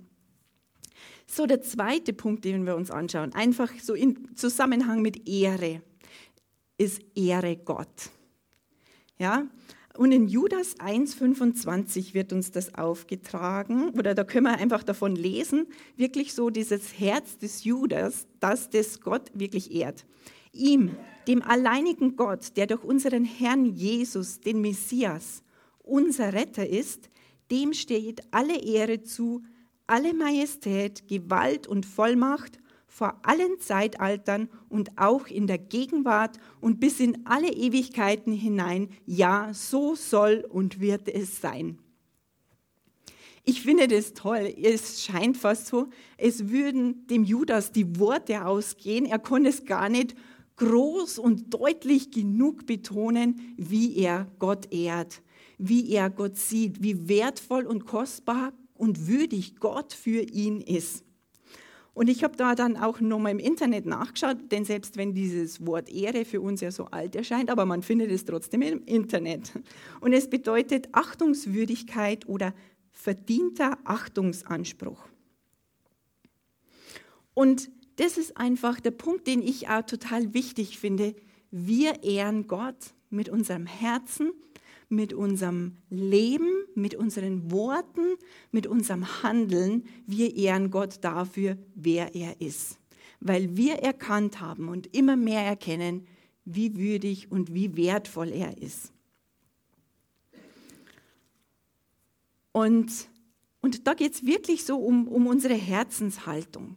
So, 1.26 1.46
der 1.46 1.60
zweite 1.60 2.12
Punkt, 2.12 2.44
den 2.44 2.66
wir 2.66 2.76
uns 2.76 2.90
anschauen, 2.90 3.34
einfach 3.34 3.70
so 3.80 3.94
im 3.94 4.34
Zusammenhang 4.36 5.02
mit 5.02 5.28
Ehre 5.28 5.82
ist 6.78 7.02
Ehre 7.14 7.56
Gott. 7.56 8.10
Ja? 9.18 9.46
Und 9.96 10.10
in 10.10 10.26
Judas 10.26 10.76
1,25 10.78 12.14
wird 12.14 12.32
uns 12.32 12.50
das 12.50 12.74
aufgetragen, 12.74 13.90
oder 13.90 14.14
da 14.14 14.24
können 14.24 14.46
wir 14.46 14.58
einfach 14.58 14.82
davon 14.82 15.14
lesen, 15.14 15.68
wirklich 15.96 16.34
so 16.34 16.50
dieses 16.50 16.98
Herz 16.98 17.38
des 17.38 17.62
Judas, 17.62 18.26
das 18.40 18.70
das 18.70 19.00
Gott 19.00 19.30
wirklich 19.34 19.72
ehrt. 19.72 20.04
Ihm, 20.52 20.96
dem 21.28 21.42
alleinigen 21.42 22.16
Gott, 22.16 22.56
der 22.56 22.66
durch 22.66 22.82
unseren 22.82 23.24
Herrn 23.24 23.66
Jesus, 23.66 24.40
den 24.40 24.60
Messias, 24.60 25.44
unser 25.78 26.32
Retter 26.32 26.68
ist, 26.68 27.08
dem 27.50 27.72
steht 27.72 28.22
alle 28.32 28.60
Ehre 28.60 29.02
zu, 29.02 29.42
alle 29.86 30.12
Majestät, 30.12 31.06
Gewalt 31.06 31.66
und 31.68 31.86
Vollmacht 31.86 32.58
vor 32.94 33.18
allen 33.24 33.58
Zeitaltern 33.58 34.48
und 34.68 34.98
auch 34.98 35.26
in 35.26 35.48
der 35.48 35.58
Gegenwart 35.58 36.38
und 36.60 36.78
bis 36.78 37.00
in 37.00 37.26
alle 37.26 37.52
Ewigkeiten 37.52 38.32
hinein. 38.32 38.88
Ja, 39.04 39.50
so 39.52 39.96
soll 39.96 40.46
und 40.48 40.78
wird 40.78 41.08
es 41.08 41.40
sein. 41.40 41.80
Ich 43.42 43.62
finde 43.62 43.88
das 43.88 44.14
toll. 44.14 44.54
Es 44.62 45.02
scheint 45.02 45.36
fast 45.36 45.66
so, 45.66 45.88
es 46.18 46.50
würden 46.50 47.04
dem 47.08 47.24
Judas 47.24 47.72
die 47.72 47.98
Worte 47.98 48.46
ausgehen. 48.46 49.06
Er 49.06 49.18
konnte 49.18 49.50
es 49.50 49.64
gar 49.64 49.88
nicht 49.88 50.14
groß 50.54 51.18
und 51.18 51.52
deutlich 51.52 52.12
genug 52.12 52.64
betonen, 52.64 53.54
wie 53.56 53.96
er 53.96 54.28
Gott 54.38 54.72
ehrt, 54.72 55.20
wie 55.58 55.90
er 55.90 56.10
Gott 56.10 56.36
sieht, 56.38 56.80
wie 56.80 57.08
wertvoll 57.08 57.66
und 57.66 57.86
kostbar 57.86 58.52
und 58.74 59.08
würdig 59.08 59.56
Gott 59.56 59.92
für 59.92 60.20
ihn 60.20 60.60
ist. 60.60 61.04
Und 61.94 62.08
ich 62.08 62.24
habe 62.24 62.36
da 62.36 62.56
dann 62.56 62.76
auch 62.76 63.00
nochmal 63.00 63.32
im 63.32 63.38
Internet 63.38 63.86
nachgeschaut, 63.86 64.36
denn 64.50 64.64
selbst 64.64 64.96
wenn 64.96 65.14
dieses 65.14 65.64
Wort 65.64 65.88
Ehre 65.88 66.24
für 66.24 66.40
uns 66.40 66.60
ja 66.60 66.72
so 66.72 66.86
alt 66.86 67.14
erscheint, 67.14 67.50
aber 67.50 67.64
man 67.66 67.82
findet 67.82 68.10
es 68.10 68.24
trotzdem 68.24 68.62
im 68.62 68.84
Internet. 68.84 69.52
Und 70.00 70.12
es 70.12 70.28
bedeutet 70.28 70.88
Achtungswürdigkeit 70.92 72.28
oder 72.28 72.52
verdienter 72.90 73.78
Achtungsanspruch. 73.84 75.04
Und 77.32 77.70
das 77.96 78.18
ist 78.18 78.36
einfach 78.36 78.80
der 78.80 78.90
Punkt, 78.90 79.28
den 79.28 79.40
ich 79.40 79.68
auch 79.68 79.82
total 79.82 80.34
wichtig 80.34 80.78
finde. 80.78 81.14
Wir 81.52 82.02
ehren 82.02 82.48
Gott 82.48 82.94
mit 83.10 83.28
unserem 83.28 83.66
Herzen, 83.66 84.32
mit 84.94 85.12
unserem 85.12 85.76
Leben, 85.90 86.48
mit 86.74 86.94
unseren 86.94 87.50
Worten, 87.50 88.16
mit 88.50 88.66
unserem 88.66 89.22
Handeln. 89.22 89.84
Wir 90.06 90.34
ehren 90.36 90.70
Gott 90.70 90.98
dafür, 91.02 91.58
wer 91.74 92.14
er 92.14 92.40
ist. 92.40 92.78
Weil 93.20 93.56
wir 93.56 93.76
erkannt 93.76 94.40
haben 94.40 94.68
und 94.68 94.94
immer 94.94 95.16
mehr 95.16 95.42
erkennen, 95.42 96.06
wie 96.44 96.76
würdig 96.76 97.30
und 97.30 97.54
wie 97.54 97.76
wertvoll 97.76 98.30
er 98.30 98.58
ist. 98.58 98.92
Und, 102.52 103.08
und 103.60 103.86
da 103.86 103.94
geht 103.94 104.14
es 104.14 104.26
wirklich 104.26 104.64
so 104.64 104.76
um, 104.76 105.08
um 105.08 105.26
unsere 105.26 105.54
Herzenshaltung 105.54 106.76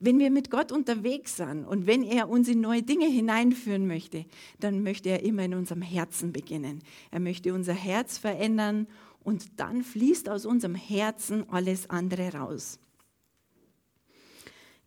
wenn 0.00 0.18
wir 0.18 0.30
mit 0.30 0.50
Gott 0.50 0.70
unterwegs 0.70 1.36
sind 1.36 1.64
und 1.64 1.86
wenn 1.86 2.04
er 2.04 2.28
uns 2.28 2.48
in 2.48 2.60
neue 2.60 2.82
Dinge 2.82 3.06
hineinführen 3.06 3.86
möchte, 3.86 4.26
dann 4.60 4.82
möchte 4.82 5.08
er 5.08 5.24
immer 5.24 5.44
in 5.44 5.54
unserem 5.54 5.82
Herzen 5.82 6.32
beginnen. 6.32 6.82
Er 7.10 7.20
möchte 7.20 7.52
unser 7.52 7.74
Herz 7.74 8.16
verändern 8.18 8.86
und 9.24 9.58
dann 9.58 9.82
fließt 9.82 10.28
aus 10.28 10.46
unserem 10.46 10.76
Herzen 10.76 11.48
alles 11.50 11.90
andere 11.90 12.32
raus. 12.32 12.78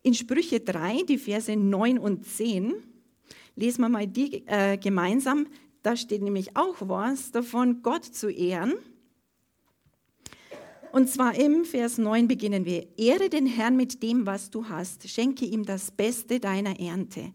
In 0.02 0.14
Sprüche 0.14 0.60
3, 0.60 1.02
die 1.02 1.18
Verse 1.18 1.54
9 1.54 1.98
und 1.98 2.26
10, 2.26 2.74
lesen 3.54 3.82
wir 3.82 3.88
mal 3.88 4.06
die 4.06 4.46
äh, 4.46 4.78
gemeinsam. 4.78 5.46
Da 5.82 5.94
steht 5.96 6.22
nämlich 6.22 6.56
auch 6.56 6.76
was 6.80 7.30
davon, 7.30 7.82
Gott 7.82 8.04
zu 8.04 8.28
ehren. 8.28 8.74
Und 10.92 11.08
zwar 11.08 11.34
im 11.34 11.64
Vers 11.64 11.96
9 11.96 12.28
beginnen 12.28 12.66
wir. 12.66 12.86
Ehre 12.98 13.30
den 13.30 13.46
Herrn 13.46 13.76
mit 13.76 14.02
dem, 14.02 14.26
was 14.26 14.50
du 14.50 14.68
hast. 14.68 15.08
Schenke 15.08 15.46
ihm 15.46 15.64
das 15.64 15.90
Beste 15.90 16.38
deiner 16.38 16.78
Ernte. 16.78 17.32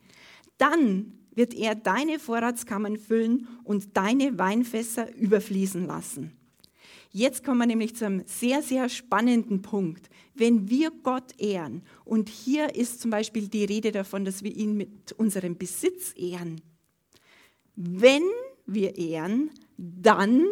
Dann 0.59 1.13
wird 1.33 1.55
er 1.55 1.73
deine 1.73 2.19
Vorratskammern 2.19 2.97
füllen 2.97 3.47
und 3.63 3.97
deine 3.97 4.37
Weinfässer 4.37 5.11
überfließen 5.15 5.87
lassen. 5.87 6.33
Jetzt 7.11 7.43
kommen 7.43 7.59
wir 7.59 7.65
nämlich 7.65 7.95
zu 7.95 8.05
einem 8.05 8.21
sehr, 8.27 8.61
sehr 8.61 8.89
spannenden 8.89 9.63
Punkt. 9.63 10.07
Wenn 10.35 10.69
wir 10.69 10.91
Gott 11.01 11.39
ehren, 11.39 11.81
und 12.05 12.29
hier 12.29 12.75
ist 12.75 13.01
zum 13.01 13.09
Beispiel 13.09 13.47
die 13.47 13.65
Rede 13.65 13.91
davon, 13.91 14.23
dass 14.23 14.43
wir 14.43 14.55
ihn 14.55 14.77
mit 14.77 15.13
unserem 15.13 15.57
Besitz 15.57 16.13
ehren. 16.15 16.61
Wenn 17.75 18.23
wir 18.67 18.97
ehren, 18.97 19.49
dann 19.77 20.45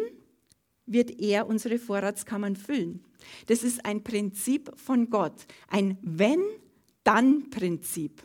wird 0.86 1.20
er 1.20 1.46
unsere 1.46 1.78
Vorratskammern 1.78 2.56
füllen. 2.56 3.04
Das 3.46 3.62
ist 3.62 3.84
ein 3.84 4.02
Prinzip 4.02 4.72
von 4.76 5.10
Gott, 5.10 5.44
ein 5.68 5.98
Wenn-Dann-Prinzip. 6.02 8.22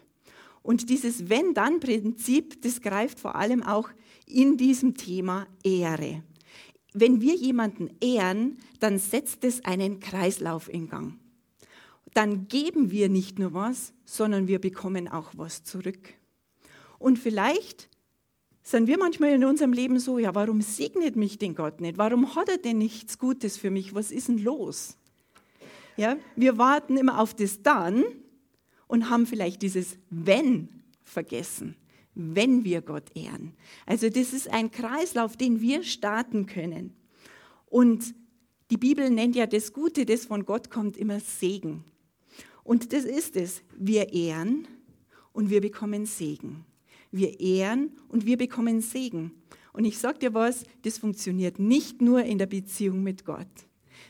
Und 0.62 0.90
dieses 0.90 1.28
Wenn-Dann-Prinzip, 1.30 2.62
das 2.62 2.80
greift 2.82 3.20
vor 3.20 3.36
allem 3.36 3.64
auch 3.64 3.90
in 4.28 4.58
diesem 4.58 4.96
Thema 4.96 5.48
Ehre. 5.64 6.24
Wenn 6.94 7.22
wir 7.22 7.36
jemanden 7.36 7.90
ehren, 8.02 8.58
dann 8.80 9.00
setzt 9.00 9.44
es 9.44 9.66
einen 9.66 10.00
Kreislauf 10.00 10.72
in 10.72 10.88
Gang. 10.90 11.18
Dann 12.14 12.48
geben 12.48 12.92
wir 12.92 13.10
nicht 13.10 13.40
nur 13.40 13.54
was, 13.54 13.94
sondern 14.06 14.48
wir 14.48 14.60
bekommen 14.60 15.08
auch 15.08 15.32
was 15.36 15.64
zurück. 15.64 16.14
Und 17.00 17.18
vielleicht 17.18 17.90
sind 18.64 18.88
wir 18.88 18.98
manchmal 18.98 19.32
in 19.32 19.44
unserem 19.44 19.74
Leben 19.74 20.00
so, 20.00 20.20
ja, 20.20 20.36
warum 20.36 20.62
segnet 20.62 21.16
mich 21.16 21.38
denn 21.38 21.56
Gott 21.56 21.82
nicht? 21.82 21.98
Warum 21.98 22.36
hat 22.36 22.50
er 22.50 22.58
denn 22.58 22.78
nichts 22.78 23.18
Gutes 23.18 23.58
für 23.58 23.72
mich? 23.72 23.96
Was 23.96 24.12
ist 24.12 24.28
denn 24.28 24.38
los? 24.38 24.98
Ja, 25.98 26.18
wir 26.36 26.58
warten 26.58 26.98
immer 26.98 27.20
auf 27.20 27.34
das 27.34 27.62
Dann 27.64 28.04
und 28.88 29.10
haben 29.10 29.26
vielleicht 29.26 29.62
dieses 29.62 29.98
Wenn 30.10 30.70
vergessen, 31.04 31.76
wenn 32.14 32.64
wir 32.64 32.82
Gott 32.82 33.16
ehren. 33.16 33.54
Also 33.86 34.10
das 34.10 34.34
ist 34.34 34.50
ein 34.50 34.72
Kreislauf, 34.72 35.36
den 35.38 35.62
wir 35.62 35.84
starten 35.84 36.46
können. 36.46 36.96
Und 37.66 38.14
die 38.70 38.78
Bibel 38.78 39.10
nennt 39.10 39.36
ja 39.36 39.48
das 39.48 39.74
Gute, 39.74 40.06
das 40.06 40.26
von 40.26 40.46
Gott 40.46 40.70
kommt, 40.70 40.98
immer 40.98 41.20
Segen. 41.20 41.84
Und 42.64 42.94
das 42.94 43.06
ist 43.06 43.36
es. 43.36 43.64
Wir 43.78 44.14
ehren 44.14 44.68
und 45.34 45.50
wir 45.50 45.62
bekommen 45.62 46.06
Segen. 46.06 46.66
Wir 47.12 47.40
ehren 47.40 47.92
und 48.08 48.26
wir 48.26 48.38
bekommen 48.38 48.82
Segen. 48.82 49.32
Und 49.74 49.86
ich 49.86 49.98
sage 49.98 50.20
dir 50.20 50.34
was, 50.34 50.64
das 50.84 50.98
funktioniert 50.98 51.60
nicht 51.60 52.02
nur 52.02 52.24
in 52.24 52.38
der 52.38 52.46
Beziehung 52.46 53.04
mit 53.04 53.26
Gott, 53.26 53.48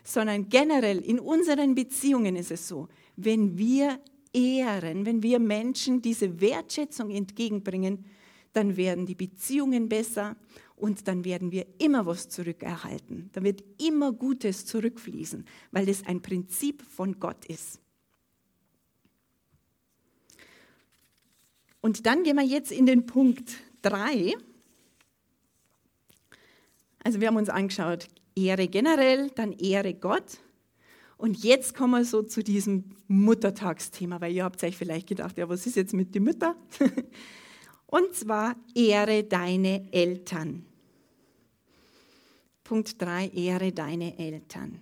sondern 0.03 0.49
generell 0.49 0.99
in 0.99 1.19
unseren 1.19 1.75
Beziehungen 1.75 2.35
ist 2.35 2.51
es 2.51 2.67
so, 2.67 2.87
wenn 3.15 3.57
wir 3.57 3.99
ehren, 4.33 5.05
wenn 5.05 5.21
wir 5.23 5.39
Menschen 5.39 6.01
diese 6.01 6.41
Wertschätzung 6.41 7.11
entgegenbringen, 7.11 8.05
dann 8.53 8.75
werden 8.75 9.05
die 9.05 9.15
Beziehungen 9.15 9.87
besser 9.87 10.35
und 10.75 11.07
dann 11.07 11.23
werden 11.23 11.51
wir 11.51 11.65
immer 11.77 12.05
was 12.05 12.27
zurückerhalten. 12.29 13.29
Da 13.33 13.43
wird 13.43 13.63
immer 13.81 14.11
Gutes 14.11 14.65
zurückfließen, 14.65 15.45
weil 15.71 15.85
das 15.85 16.05
ein 16.05 16.21
Prinzip 16.21 16.81
von 16.81 17.19
Gott 17.19 17.45
ist. 17.45 17.79
Und 21.81 22.05
dann 22.05 22.23
gehen 22.23 22.37
wir 22.37 22.45
jetzt 22.45 22.71
in 22.71 22.85
den 22.85 23.05
Punkt 23.05 23.51
3. 23.81 24.35
Also 27.03 27.19
wir 27.19 27.27
haben 27.27 27.37
uns 27.37 27.49
angeschaut, 27.49 28.07
Ehre 28.35 28.67
generell, 28.67 29.31
dann 29.31 29.51
Ehre 29.51 29.93
Gott. 29.93 30.39
Und 31.17 31.43
jetzt 31.43 31.75
kommen 31.75 31.99
wir 31.99 32.05
so 32.05 32.23
zu 32.23 32.43
diesem 32.43 32.95
Muttertagsthema, 33.07 34.21
weil 34.21 34.33
ihr 34.33 34.43
habt 34.43 34.63
euch 34.63 34.77
vielleicht 34.77 35.07
gedacht, 35.07 35.37
ja, 35.37 35.49
was 35.49 35.65
ist 35.67 35.75
jetzt 35.75 35.93
mit 35.93 36.15
den 36.15 36.23
Müttern? 36.23 36.55
Und 37.87 38.15
zwar 38.15 38.55
Ehre 38.73 39.23
deine 39.23 39.91
Eltern. 39.91 40.65
Punkt 42.63 43.01
3, 43.01 43.27
Ehre 43.29 43.71
deine 43.71 44.17
Eltern. 44.17 44.81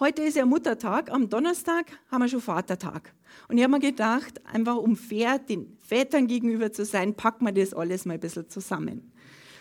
Heute 0.00 0.22
ist 0.22 0.36
ja 0.36 0.44
Muttertag, 0.44 1.10
am 1.10 1.28
Donnerstag 1.28 1.86
haben 2.10 2.22
wir 2.22 2.28
schon 2.28 2.40
Vatertag. 2.40 3.14
Und 3.48 3.58
ich 3.58 3.64
habe 3.64 3.72
mir 3.72 3.80
gedacht, 3.80 4.44
einfach 4.46 4.76
um 4.76 4.96
fair 4.96 5.38
den 5.38 5.76
Vätern 5.80 6.26
gegenüber 6.26 6.72
zu 6.72 6.84
sein, 6.84 7.14
packen 7.14 7.44
wir 7.44 7.52
das 7.52 7.74
alles 7.74 8.04
mal 8.04 8.14
ein 8.14 8.20
bisschen 8.20 8.48
zusammen. 8.48 9.12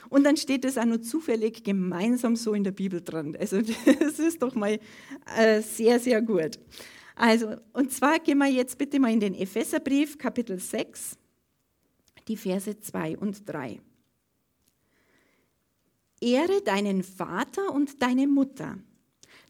Und 0.09 0.25
dann 0.25 0.35
steht 0.35 0.65
es 0.65 0.77
auch 0.77 0.85
nur 0.85 1.01
zufällig 1.01 1.63
gemeinsam 1.63 2.35
so 2.35 2.53
in 2.53 2.63
der 2.63 2.71
Bibel 2.71 3.01
dran. 3.01 3.35
Also 3.39 3.61
das 3.99 4.19
ist 4.19 4.41
doch 4.41 4.55
mal 4.55 4.79
äh, 5.37 5.61
sehr, 5.61 5.99
sehr 5.99 6.21
gut. 6.21 6.59
Also, 7.15 7.55
und 7.73 7.91
zwar 7.91 8.19
gehen 8.19 8.37
wir 8.39 8.47
jetzt 8.47 8.77
bitte 8.77 8.99
mal 8.99 9.11
in 9.11 9.19
den 9.19 9.35
Epheserbrief, 9.35 10.17
Kapitel 10.17 10.59
6, 10.59 11.17
die 12.27 12.37
Verse 12.37 12.79
2 12.79 13.17
und 13.17 13.47
3. 13.47 13.79
Ehre 16.19 16.61
deinen 16.61 17.03
Vater 17.03 17.73
und 17.73 18.01
deine 18.01 18.27
Mutter 18.27 18.77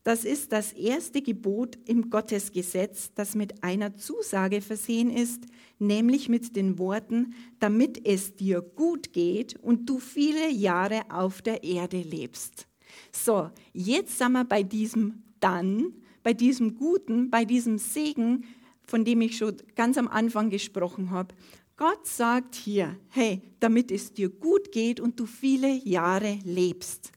das 0.04 0.26
ist 0.26 0.52
das 0.52 0.74
erste 0.74 1.22
Gebot 1.22 1.78
im 1.86 2.10
Gottesgesetz, 2.10 3.12
das 3.14 3.36
mit 3.36 3.64
einer 3.64 3.96
Zusage 3.98 4.62
versehen 4.62 5.12
ist, 5.12 5.44
nämlich 5.78 6.28
mit 6.28 6.56
den 6.56 6.80
Worten, 6.80 7.36
damit 7.60 8.06
es 8.06 8.36
dir 8.36 8.62
gut 8.62 9.14
geht 9.14 9.56
und 9.58 9.88
du 9.88 10.00
viele 10.00 10.50
Jahre 10.50 11.02
auf 11.10 11.42
der 11.44 11.64
Erde 11.64 12.02
lebst. 12.02 12.68
So, 13.12 13.52
jetzt 13.74 14.18
sind 14.18 14.32
wir 14.32 14.44
bei 14.44 14.64
diesem 14.64 15.24
dann, 15.40 15.94
bei 16.24 16.34
diesem 16.34 16.76
Guten, 16.76 17.30
bei 17.30 17.46
diesem 17.46 17.78
Segen, 17.78 18.46
von 18.84 19.06
dem 19.06 19.22
ich 19.22 19.38
schon 19.38 19.58
ganz 19.76 19.98
am 19.98 20.08
Anfang 20.08 20.50
gesprochen 20.50 21.12
habe. 21.12 21.34
Gott 21.78 22.06
sagt 22.06 22.56
hier, 22.56 22.98
hey, 23.10 23.42
damit 23.60 23.92
es 23.92 24.14
dir 24.14 24.30
gut 24.30 24.72
geht 24.72 25.00
und 25.00 25.20
du 25.20 25.26
viele 25.26 25.72
Jahre 25.84 26.40
lebst. 26.44 27.12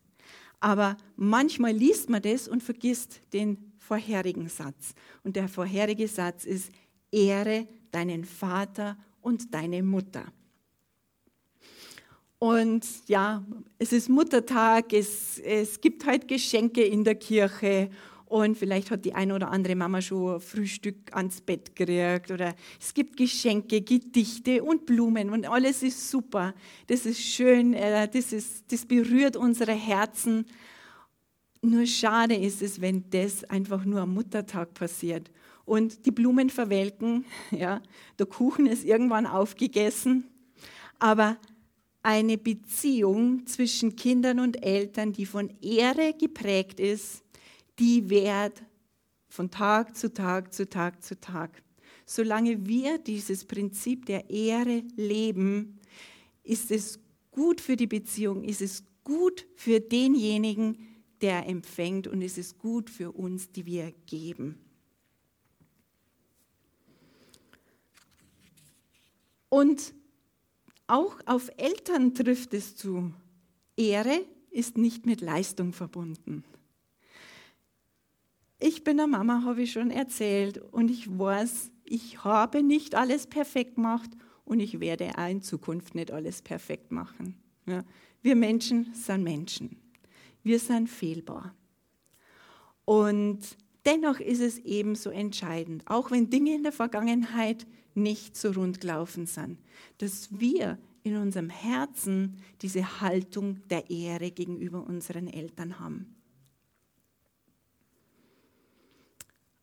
Aber 0.64 0.96
manchmal 1.16 1.72
liest 1.72 2.08
man 2.08 2.22
das 2.22 2.48
und 2.48 2.62
vergisst 2.62 3.20
den 3.34 3.74
vorherigen 3.76 4.48
Satz. 4.48 4.94
Und 5.22 5.36
der 5.36 5.46
vorherige 5.46 6.08
Satz 6.08 6.46
ist, 6.46 6.70
ehre 7.12 7.68
deinen 7.90 8.24
Vater 8.24 8.96
und 9.20 9.52
deine 9.52 9.82
Mutter. 9.82 10.24
Und 12.38 12.86
ja, 13.08 13.44
es 13.78 13.92
ist 13.92 14.08
Muttertag, 14.08 14.94
es, 14.94 15.38
es 15.38 15.82
gibt 15.82 16.06
halt 16.06 16.28
Geschenke 16.28 16.82
in 16.82 17.04
der 17.04 17.16
Kirche 17.16 17.90
und 18.26 18.56
vielleicht 18.56 18.90
hat 18.90 19.04
die 19.04 19.14
eine 19.14 19.34
oder 19.34 19.50
andere 19.50 19.76
Mama 19.76 20.00
schon 20.00 20.40
Frühstück 20.40 21.14
ans 21.14 21.40
Bett 21.40 21.76
gekriegt 21.76 22.30
oder 22.30 22.54
es 22.80 22.94
gibt 22.94 23.16
Geschenke, 23.16 23.82
Gedichte 23.82 24.62
und 24.62 24.86
Blumen 24.86 25.30
und 25.30 25.46
alles 25.46 25.82
ist 25.82 26.10
super. 26.10 26.54
Das 26.86 27.06
ist 27.06 27.20
schön, 27.20 27.74
äh, 27.74 28.08
das, 28.08 28.32
ist, 28.32 28.64
das 28.72 28.86
berührt 28.86 29.36
unsere 29.36 29.72
Herzen. 29.72 30.46
Nur 31.62 31.86
schade 31.86 32.34
ist 32.34 32.62
es, 32.62 32.80
wenn 32.80 33.08
das 33.10 33.44
einfach 33.44 33.84
nur 33.84 34.00
am 34.00 34.14
Muttertag 34.14 34.74
passiert 34.74 35.30
und 35.64 36.06
die 36.06 36.10
Blumen 36.10 36.50
verwelken, 36.50 37.24
ja, 37.50 37.80
der 38.18 38.26
Kuchen 38.26 38.66
ist 38.66 38.84
irgendwann 38.84 39.26
aufgegessen, 39.26 40.24
aber 40.98 41.36
eine 42.02 42.36
Beziehung 42.36 43.46
zwischen 43.46 43.96
Kindern 43.96 44.38
und 44.38 44.62
Eltern, 44.62 45.12
die 45.12 45.24
von 45.24 45.50
Ehre 45.62 46.12
geprägt 46.12 46.78
ist, 46.78 47.23
die 47.78 48.08
währt 48.10 48.62
von 49.28 49.50
Tag 49.50 49.96
zu 49.96 50.12
Tag 50.12 50.52
zu 50.52 50.68
Tag 50.68 51.02
zu 51.02 51.18
Tag. 51.18 51.62
Solange 52.06 52.66
wir 52.66 52.98
dieses 52.98 53.44
Prinzip 53.44 54.06
der 54.06 54.30
Ehre 54.30 54.82
leben, 54.96 55.80
ist 56.42 56.70
es 56.70 57.00
gut 57.30 57.60
für 57.60 57.76
die 57.76 57.86
Beziehung, 57.86 58.44
ist 58.44 58.62
es 58.62 58.84
gut 59.02 59.46
für 59.56 59.80
denjenigen, 59.80 60.78
der 61.20 61.46
empfängt 61.46 62.06
und 62.06 62.22
es 62.22 62.38
ist 62.38 62.58
gut 62.58 62.90
für 62.90 63.12
uns, 63.12 63.50
die 63.50 63.66
wir 63.66 63.92
geben. 64.06 64.58
Und 69.48 69.94
auch 70.86 71.18
auf 71.26 71.50
Eltern 71.56 72.14
trifft 72.14 72.52
es 72.54 72.76
zu. 72.76 73.14
Ehre 73.76 74.20
ist 74.50 74.76
nicht 74.76 75.06
mit 75.06 75.20
Leistung 75.20 75.72
verbunden. 75.72 76.44
Ich 78.74 78.82
bin 78.82 78.96
der 78.96 79.06
Mama, 79.06 79.44
habe 79.44 79.62
ich 79.62 79.70
schon 79.70 79.92
erzählt, 79.92 80.58
und 80.58 80.90
ich 80.90 81.06
weiß, 81.08 81.70
ich 81.84 82.24
habe 82.24 82.60
nicht 82.64 82.96
alles 82.96 83.28
perfekt 83.28 83.76
gemacht 83.76 84.10
und 84.44 84.58
ich 84.58 84.80
werde 84.80 85.12
auch 85.16 85.28
in 85.28 85.42
Zukunft 85.42 85.94
nicht 85.94 86.10
alles 86.10 86.42
perfekt 86.42 86.90
machen. 86.90 87.36
Ja, 87.66 87.84
wir 88.20 88.34
Menschen 88.34 88.92
sind 88.92 89.22
Menschen. 89.22 89.76
Wir 90.42 90.58
sind 90.58 90.90
fehlbar. 90.90 91.54
Und 92.84 93.38
dennoch 93.86 94.18
ist 94.18 94.40
es 94.40 94.58
ebenso 94.58 95.10
entscheidend, 95.10 95.84
auch 95.86 96.10
wenn 96.10 96.28
Dinge 96.28 96.56
in 96.56 96.64
der 96.64 96.72
Vergangenheit 96.72 97.68
nicht 97.94 98.36
so 98.36 98.50
rund 98.50 98.80
gelaufen 98.80 99.26
sind, 99.26 99.60
dass 99.98 100.40
wir 100.40 100.78
in 101.04 101.16
unserem 101.16 101.48
Herzen 101.48 102.38
diese 102.60 103.00
Haltung 103.00 103.60
der 103.68 103.88
Ehre 103.88 104.32
gegenüber 104.32 104.84
unseren 104.84 105.28
Eltern 105.28 105.78
haben. 105.78 106.13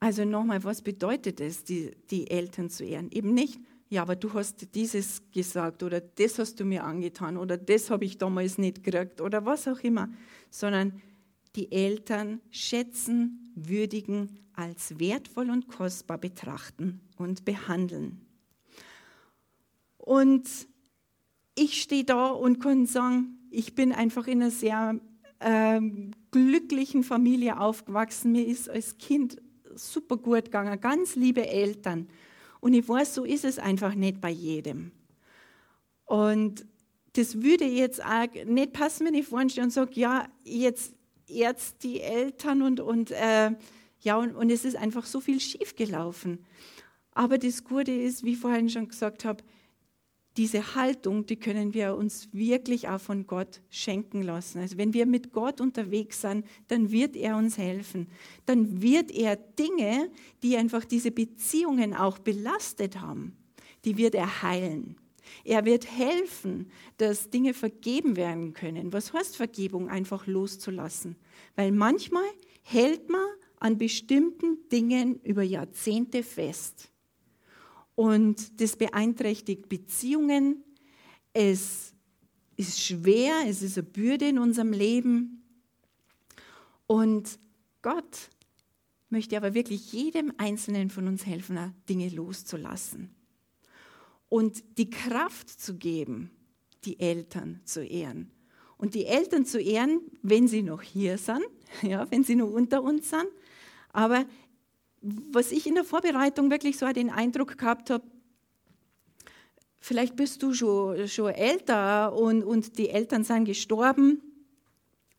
Also 0.01 0.25
nochmal, 0.25 0.63
was 0.63 0.81
bedeutet 0.81 1.39
es, 1.39 1.63
die, 1.63 1.91
die 2.09 2.29
Eltern 2.29 2.71
zu 2.71 2.83
ehren? 2.83 3.11
Eben 3.11 3.35
nicht, 3.35 3.59
ja, 3.87 4.01
aber 4.01 4.15
du 4.15 4.33
hast 4.33 4.73
dieses 4.73 5.21
gesagt 5.31 5.83
oder 5.83 6.01
das 6.01 6.39
hast 6.39 6.59
du 6.59 6.65
mir 6.65 6.83
angetan 6.83 7.37
oder 7.37 7.55
das 7.55 7.91
habe 7.91 8.03
ich 8.05 8.17
damals 8.17 8.57
nicht 8.57 8.83
gekriegt 8.83 9.21
oder 9.21 9.45
was 9.45 9.67
auch 9.67 9.79
immer, 9.81 10.09
sondern 10.49 10.99
die 11.55 11.71
Eltern 11.71 12.41
schätzen, 12.49 13.53
würdigen, 13.53 14.39
als 14.53 14.97
wertvoll 14.97 15.51
und 15.51 15.67
kostbar 15.67 16.17
betrachten 16.17 17.01
und 17.17 17.45
behandeln. 17.45 18.25
Und 19.97 20.49
ich 21.53 21.79
stehe 21.79 22.05
da 22.05 22.29
und 22.29 22.59
kann 22.59 22.87
sagen, 22.87 23.37
ich 23.51 23.75
bin 23.75 23.91
einfach 23.91 24.25
in 24.25 24.41
einer 24.41 24.51
sehr 24.51 24.99
äh, 25.39 25.79
glücklichen 26.31 27.03
Familie 27.03 27.59
aufgewachsen. 27.59 28.31
Mir 28.31 28.47
ist 28.47 28.67
als 28.67 28.97
Kind 28.97 29.39
super 29.75 30.17
gut 30.17 30.45
gegangen, 30.45 30.79
ganz 30.79 31.15
liebe 31.15 31.47
Eltern. 31.47 32.07
Und 32.59 32.73
ich 32.73 32.87
weiß, 32.87 33.15
so 33.15 33.23
ist 33.23 33.45
es 33.45 33.59
einfach 33.59 33.95
nicht 33.95 34.21
bei 34.21 34.29
jedem. 34.29 34.91
Und 36.05 36.65
das 37.13 37.41
würde 37.41 37.65
jetzt 37.65 38.03
auch 38.03 38.27
nicht 38.45 38.73
passen, 38.73 39.07
wenn 39.07 39.13
ich 39.13 39.27
vorne 39.27 39.51
und 39.61 39.71
sage, 39.71 39.91
ja, 39.95 40.27
jetzt, 40.43 40.93
jetzt 41.27 41.83
die 41.83 42.01
Eltern 42.01 42.61
und, 42.61 42.79
und 42.79 43.11
äh, 43.11 43.51
ja, 44.01 44.17
und, 44.17 44.35
und 44.35 44.49
es 44.49 44.65
ist 44.65 44.75
einfach 44.75 45.05
so 45.05 45.19
viel 45.19 45.39
schiefgelaufen. 45.39 46.45
Aber 47.13 47.37
das 47.37 47.63
Gute 47.63 47.91
ist, 47.91 48.23
wie 48.23 48.33
ich 48.33 48.39
vorhin 48.39 48.69
schon 48.69 48.87
gesagt 48.87 49.25
habe, 49.25 49.43
diese 50.37 50.75
Haltung, 50.75 51.25
die 51.25 51.35
können 51.35 51.73
wir 51.73 51.95
uns 51.95 52.29
wirklich 52.31 52.87
auch 52.87 53.01
von 53.01 53.27
Gott 53.27 53.61
schenken 53.69 54.21
lassen. 54.21 54.59
Also 54.59 54.77
wenn 54.77 54.93
wir 54.93 55.05
mit 55.05 55.33
Gott 55.33 55.59
unterwegs 55.59 56.21
sind, 56.21 56.45
dann 56.69 56.91
wird 56.91 57.17
er 57.17 57.35
uns 57.35 57.57
helfen. 57.57 58.07
Dann 58.45 58.81
wird 58.81 59.11
er 59.11 59.35
Dinge, 59.35 60.09
die 60.41 60.55
einfach 60.55 60.85
diese 60.85 61.11
Beziehungen 61.11 61.93
auch 61.93 62.17
belastet 62.19 63.01
haben, 63.01 63.35
die 63.83 63.97
wird 63.97 64.15
er 64.15 64.41
heilen. 64.41 64.95
Er 65.43 65.65
wird 65.65 65.89
helfen, 65.89 66.71
dass 66.97 67.29
Dinge 67.29 67.53
vergeben 67.53 68.15
werden 68.15 68.53
können. 68.53 68.91
Was 68.93 69.13
heißt 69.13 69.37
Vergebung? 69.37 69.89
Einfach 69.89 70.27
loszulassen. 70.27 71.15
Weil 71.55 71.71
manchmal 71.71 72.25
hält 72.63 73.09
man 73.09 73.25
an 73.59 73.77
bestimmten 73.77 74.57
Dingen 74.69 75.19
über 75.21 75.43
Jahrzehnte 75.43 76.23
fest. 76.23 76.90
Und 78.01 78.59
das 78.59 78.77
beeinträchtigt 78.77 79.69
Beziehungen. 79.69 80.63
Es 81.33 81.93
ist 82.57 82.81
schwer, 82.81 83.43
es 83.45 83.61
ist 83.61 83.77
eine 83.77 83.85
Bürde 83.85 84.27
in 84.27 84.39
unserem 84.39 84.73
Leben. 84.73 85.43
Und 86.87 87.37
Gott 87.83 88.31
möchte 89.09 89.37
aber 89.37 89.53
wirklich 89.53 89.93
jedem 89.93 90.33
Einzelnen 90.37 90.89
von 90.89 91.07
uns 91.07 91.27
helfen, 91.27 91.75
Dinge 91.87 92.09
loszulassen. 92.09 93.13
Und 94.29 94.63
die 94.79 94.89
Kraft 94.89 95.51
zu 95.51 95.75
geben, 95.75 96.31
die 96.85 96.99
Eltern 96.99 97.61
zu 97.65 97.85
ehren. 97.85 98.31
Und 98.79 98.95
die 98.95 99.05
Eltern 99.05 99.45
zu 99.45 99.61
ehren, 99.61 100.01
wenn 100.23 100.47
sie 100.47 100.63
noch 100.63 100.81
hier 100.81 101.19
sind, 101.19 101.45
ja, 101.83 102.09
wenn 102.09 102.23
sie 102.23 102.33
noch 102.33 102.49
unter 102.49 102.81
uns 102.81 103.11
sind. 103.11 103.27
Aber 103.93 104.25
was 105.01 105.51
ich 105.51 105.65
in 105.67 105.75
der 105.75 105.83
Vorbereitung 105.83 106.51
wirklich 106.51 106.77
so 106.77 106.91
den 106.91 107.09
Eindruck 107.09 107.57
gehabt 107.57 107.89
habe, 107.89 108.03
vielleicht 109.79 110.15
bist 110.15 110.43
du 110.43 110.53
schon, 110.53 111.07
schon 111.07 111.31
älter 111.31 112.13
und, 112.13 112.43
und 112.43 112.77
die 112.77 112.89
Eltern 112.89 113.23
sind 113.23 113.45
gestorben 113.45 114.21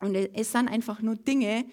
und 0.01 0.15
es 0.15 0.53
sind 0.53 0.69
einfach 0.69 1.03
nur 1.03 1.17
Dinge, 1.17 1.65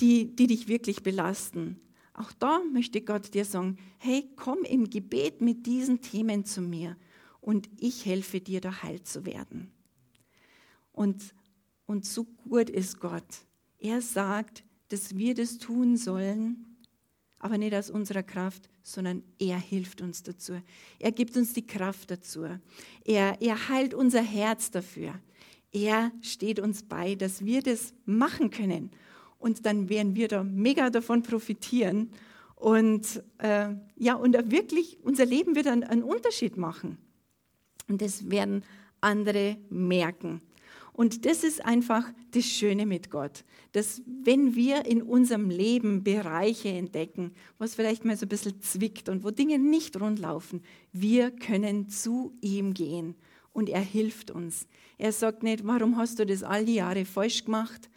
die, 0.00 0.36
die 0.36 0.46
dich 0.46 0.68
wirklich 0.68 1.02
belasten. 1.02 1.80
Auch 2.12 2.32
da 2.32 2.60
möchte 2.72 3.00
Gott 3.02 3.34
dir 3.34 3.44
sagen, 3.44 3.78
hey, 3.98 4.30
komm 4.36 4.64
im 4.64 4.88
Gebet 4.88 5.40
mit 5.40 5.66
diesen 5.66 6.00
Themen 6.00 6.44
zu 6.44 6.60
mir 6.60 6.96
und 7.40 7.68
ich 7.78 8.04
helfe 8.06 8.40
dir, 8.40 8.60
da 8.60 8.82
heil 8.82 9.02
zu 9.02 9.24
werden. 9.24 9.70
Und, 10.92 11.34
und 11.86 12.06
so 12.06 12.24
gut 12.24 12.70
ist 12.70 13.00
Gott. 13.00 13.44
Er 13.78 14.00
sagt, 14.00 14.64
dass 14.88 15.16
wir 15.16 15.34
das 15.34 15.58
tun 15.58 15.96
sollen, 15.96 16.65
aber 17.46 17.58
nicht 17.58 17.74
aus 17.74 17.90
unserer 17.90 18.24
Kraft, 18.24 18.68
sondern 18.82 19.22
er 19.38 19.56
hilft 19.56 20.00
uns 20.00 20.24
dazu. 20.24 20.60
Er 20.98 21.12
gibt 21.12 21.36
uns 21.36 21.52
die 21.52 21.64
Kraft 21.64 22.10
dazu. 22.10 22.44
Er, 23.04 23.40
er 23.40 23.68
heilt 23.68 23.94
unser 23.94 24.20
Herz 24.20 24.72
dafür. 24.72 25.14
Er 25.70 26.10
steht 26.22 26.58
uns 26.58 26.82
bei, 26.82 27.14
dass 27.14 27.44
wir 27.44 27.62
das 27.62 27.94
machen 28.04 28.50
können. 28.50 28.90
Und 29.38 29.64
dann 29.64 29.88
werden 29.88 30.16
wir 30.16 30.26
da 30.26 30.42
mega 30.42 30.90
davon 30.90 31.22
profitieren. 31.22 32.10
Und 32.56 33.22
äh, 33.38 33.74
ja, 33.94 34.14
und 34.14 34.32
wirklich, 34.50 34.98
unser 35.04 35.24
Leben 35.24 35.54
wird 35.54 35.68
einen, 35.68 35.84
einen 35.84 36.02
Unterschied 36.02 36.56
machen. 36.56 36.98
Und 37.86 38.02
das 38.02 38.28
werden 38.28 38.64
andere 39.00 39.56
merken. 39.70 40.40
Und 40.96 41.26
das 41.26 41.44
ist 41.44 41.62
einfach 41.62 42.10
das 42.30 42.46
Schöne 42.46 42.86
mit 42.86 43.10
Gott, 43.10 43.44
dass 43.72 44.00
wenn 44.06 44.54
wir 44.54 44.86
in 44.86 45.02
unserem 45.02 45.50
Leben 45.50 46.02
Bereiche 46.02 46.70
entdecken, 46.70 47.32
was 47.58 47.74
vielleicht 47.74 48.06
mal 48.06 48.16
so 48.16 48.24
ein 48.24 48.30
bisschen 48.30 48.62
zwickt 48.62 49.10
und 49.10 49.22
wo 49.22 49.30
Dinge 49.30 49.58
nicht 49.58 50.00
rundlaufen, 50.00 50.62
wir 50.94 51.30
können 51.32 51.90
zu 51.90 52.32
ihm 52.40 52.72
gehen 52.72 53.14
und 53.52 53.68
er 53.68 53.82
hilft 53.82 54.30
uns. 54.30 54.66
Er 54.96 55.12
sagt 55.12 55.42
nicht, 55.42 55.66
warum 55.66 55.98
hast 55.98 56.18
du 56.18 56.24
das 56.24 56.42
all 56.42 56.64
die 56.64 56.76
Jahre 56.76 57.04
falsch 57.04 57.44
gemacht, 57.44 57.90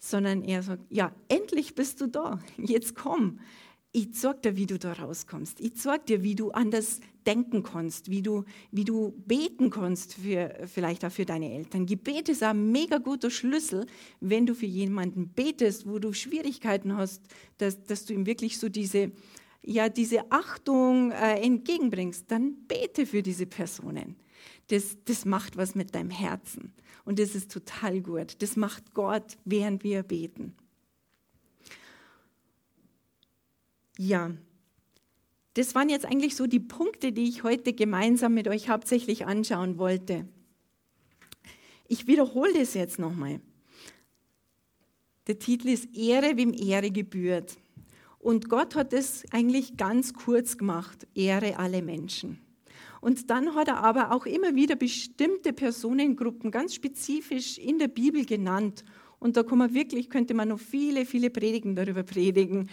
sondern 0.00 0.42
er 0.42 0.64
sagt, 0.64 0.82
ja, 0.90 1.12
endlich 1.28 1.76
bist 1.76 2.00
du 2.00 2.08
da, 2.08 2.40
jetzt 2.56 2.96
komm 2.96 3.38
ich 3.92 4.14
zeig 4.14 4.42
dir, 4.42 4.56
wie 4.56 4.66
du 4.66 4.78
da 4.78 4.94
rauskommst. 4.94 5.60
Ich 5.60 5.76
zeig 5.76 6.06
dir, 6.06 6.22
wie 6.22 6.34
du 6.34 6.50
anders 6.50 7.00
denken 7.26 7.62
kannst, 7.62 8.10
wie 8.10 8.22
du, 8.22 8.44
wie 8.70 8.84
du 8.84 9.12
beten 9.26 9.68
kannst, 9.68 10.14
für, 10.14 10.66
vielleicht 10.66 11.04
auch 11.04 11.12
für 11.12 11.26
deine 11.26 11.52
Eltern. 11.52 11.84
Gebet 11.84 12.30
ist 12.30 12.42
ein 12.42 12.72
mega 12.72 12.96
guter 12.98 13.30
Schlüssel, 13.30 13.86
wenn 14.20 14.46
du 14.46 14.54
für 14.54 14.66
jemanden 14.66 15.28
betest, 15.28 15.86
wo 15.86 15.98
du 15.98 16.14
Schwierigkeiten 16.14 16.96
hast, 16.96 17.22
dass, 17.58 17.84
dass 17.84 18.06
du 18.06 18.14
ihm 18.14 18.24
wirklich 18.24 18.58
so 18.58 18.70
diese, 18.70 19.12
ja, 19.62 19.90
diese 19.90 20.32
Achtung 20.32 21.12
äh, 21.12 21.40
entgegenbringst. 21.40 22.30
Dann 22.30 22.56
bete 22.66 23.04
für 23.04 23.22
diese 23.22 23.44
Personen. 23.44 24.16
Das, 24.68 24.96
das 25.04 25.26
macht 25.26 25.58
was 25.58 25.74
mit 25.74 25.94
deinem 25.94 26.10
Herzen. 26.10 26.72
Und 27.04 27.18
das 27.18 27.34
ist 27.34 27.52
total 27.52 28.00
gut. 28.00 28.40
Das 28.40 28.56
macht 28.56 28.94
Gott, 28.94 29.36
während 29.44 29.84
wir 29.84 30.02
beten. 30.02 30.54
Ja, 33.98 34.32
das 35.54 35.74
waren 35.74 35.90
jetzt 35.90 36.06
eigentlich 36.06 36.34
so 36.34 36.46
die 36.46 36.60
Punkte, 36.60 37.12
die 37.12 37.28
ich 37.28 37.42
heute 37.42 37.74
gemeinsam 37.74 38.34
mit 38.34 38.48
euch 38.48 38.68
hauptsächlich 38.68 39.26
anschauen 39.26 39.78
wollte. 39.78 40.26
Ich 41.88 42.06
wiederhole 42.06 42.54
das 42.54 42.72
jetzt 42.72 42.98
nochmal. 42.98 43.40
Der 45.26 45.38
Titel 45.38 45.68
ist 45.68 45.94
Ehre, 45.94 46.36
wem 46.36 46.54
Ehre 46.54 46.90
gebührt. 46.90 47.58
Und 48.18 48.48
Gott 48.48 48.74
hat 48.74 48.92
es 48.92 49.24
eigentlich 49.30 49.76
ganz 49.76 50.14
kurz 50.14 50.56
gemacht, 50.56 51.06
Ehre 51.14 51.58
alle 51.58 51.82
Menschen. 51.82 52.38
Und 53.00 53.30
dann 53.30 53.54
hat 53.54 53.68
er 53.68 53.78
aber 53.78 54.12
auch 54.12 54.26
immer 54.26 54.54
wieder 54.54 54.76
bestimmte 54.76 55.52
Personengruppen 55.52 56.50
ganz 56.50 56.74
spezifisch 56.74 57.58
in 57.58 57.78
der 57.78 57.88
Bibel 57.88 58.24
genannt 58.24 58.84
und 59.22 59.36
da 59.36 59.44
kann 59.44 59.58
man 59.58 59.72
wirklich, 59.72 60.10
könnte 60.10 60.34
man 60.34 60.48
noch 60.48 60.58
viele, 60.58 61.06
viele 61.06 61.30
Predigen 61.30 61.76
darüber 61.76 62.02
predigen, 62.02 62.68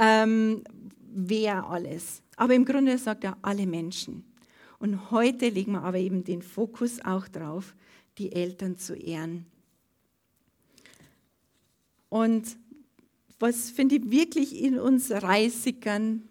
ähm, 0.00 0.64
wer 1.12 1.68
alles. 1.68 2.22
Aber 2.36 2.54
im 2.54 2.64
Grunde 2.64 2.96
sagt 2.96 3.22
er 3.22 3.36
alle 3.42 3.66
Menschen. 3.66 4.24
Und 4.78 5.10
heute 5.10 5.50
legen 5.50 5.72
wir 5.72 5.82
aber 5.82 5.98
eben 5.98 6.24
den 6.24 6.40
Fokus 6.40 7.04
auch 7.04 7.28
drauf, 7.28 7.74
die 8.16 8.32
Eltern 8.32 8.78
zu 8.78 8.94
ehren. 8.94 9.44
Und 12.08 12.56
was 13.38 13.68
finde 13.68 13.96
ich 13.96 14.10
wirklich 14.10 14.58
in 14.58 14.78
uns 14.78 15.10
reißigern 15.10 16.22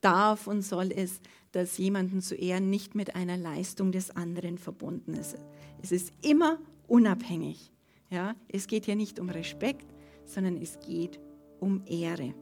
darf 0.00 0.46
und 0.46 0.62
soll, 0.62 0.90
ist, 0.90 1.20
dass 1.52 1.76
jemanden 1.76 2.22
zu 2.22 2.34
ehren 2.34 2.70
nicht 2.70 2.94
mit 2.94 3.14
einer 3.14 3.36
Leistung 3.36 3.92
des 3.92 4.10
anderen 4.10 4.56
verbunden 4.56 5.12
ist. 5.12 5.36
Es 5.82 5.92
ist 5.92 6.14
immer 6.22 6.58
unabhängig. 6.86 7.70
Ja, 8.10 8.34
es 8.48 8.66
geht 8.66 8.86
hier 8.86 8.96
nicht 8.96 9.20
um 9.20 9.28
Respekt, 9.28 9.86
sondern 10.24 10.56
es 10.56 10.78
geht 10.80 11.20
um 11.60 11.82
Ehre. 11.86 12.34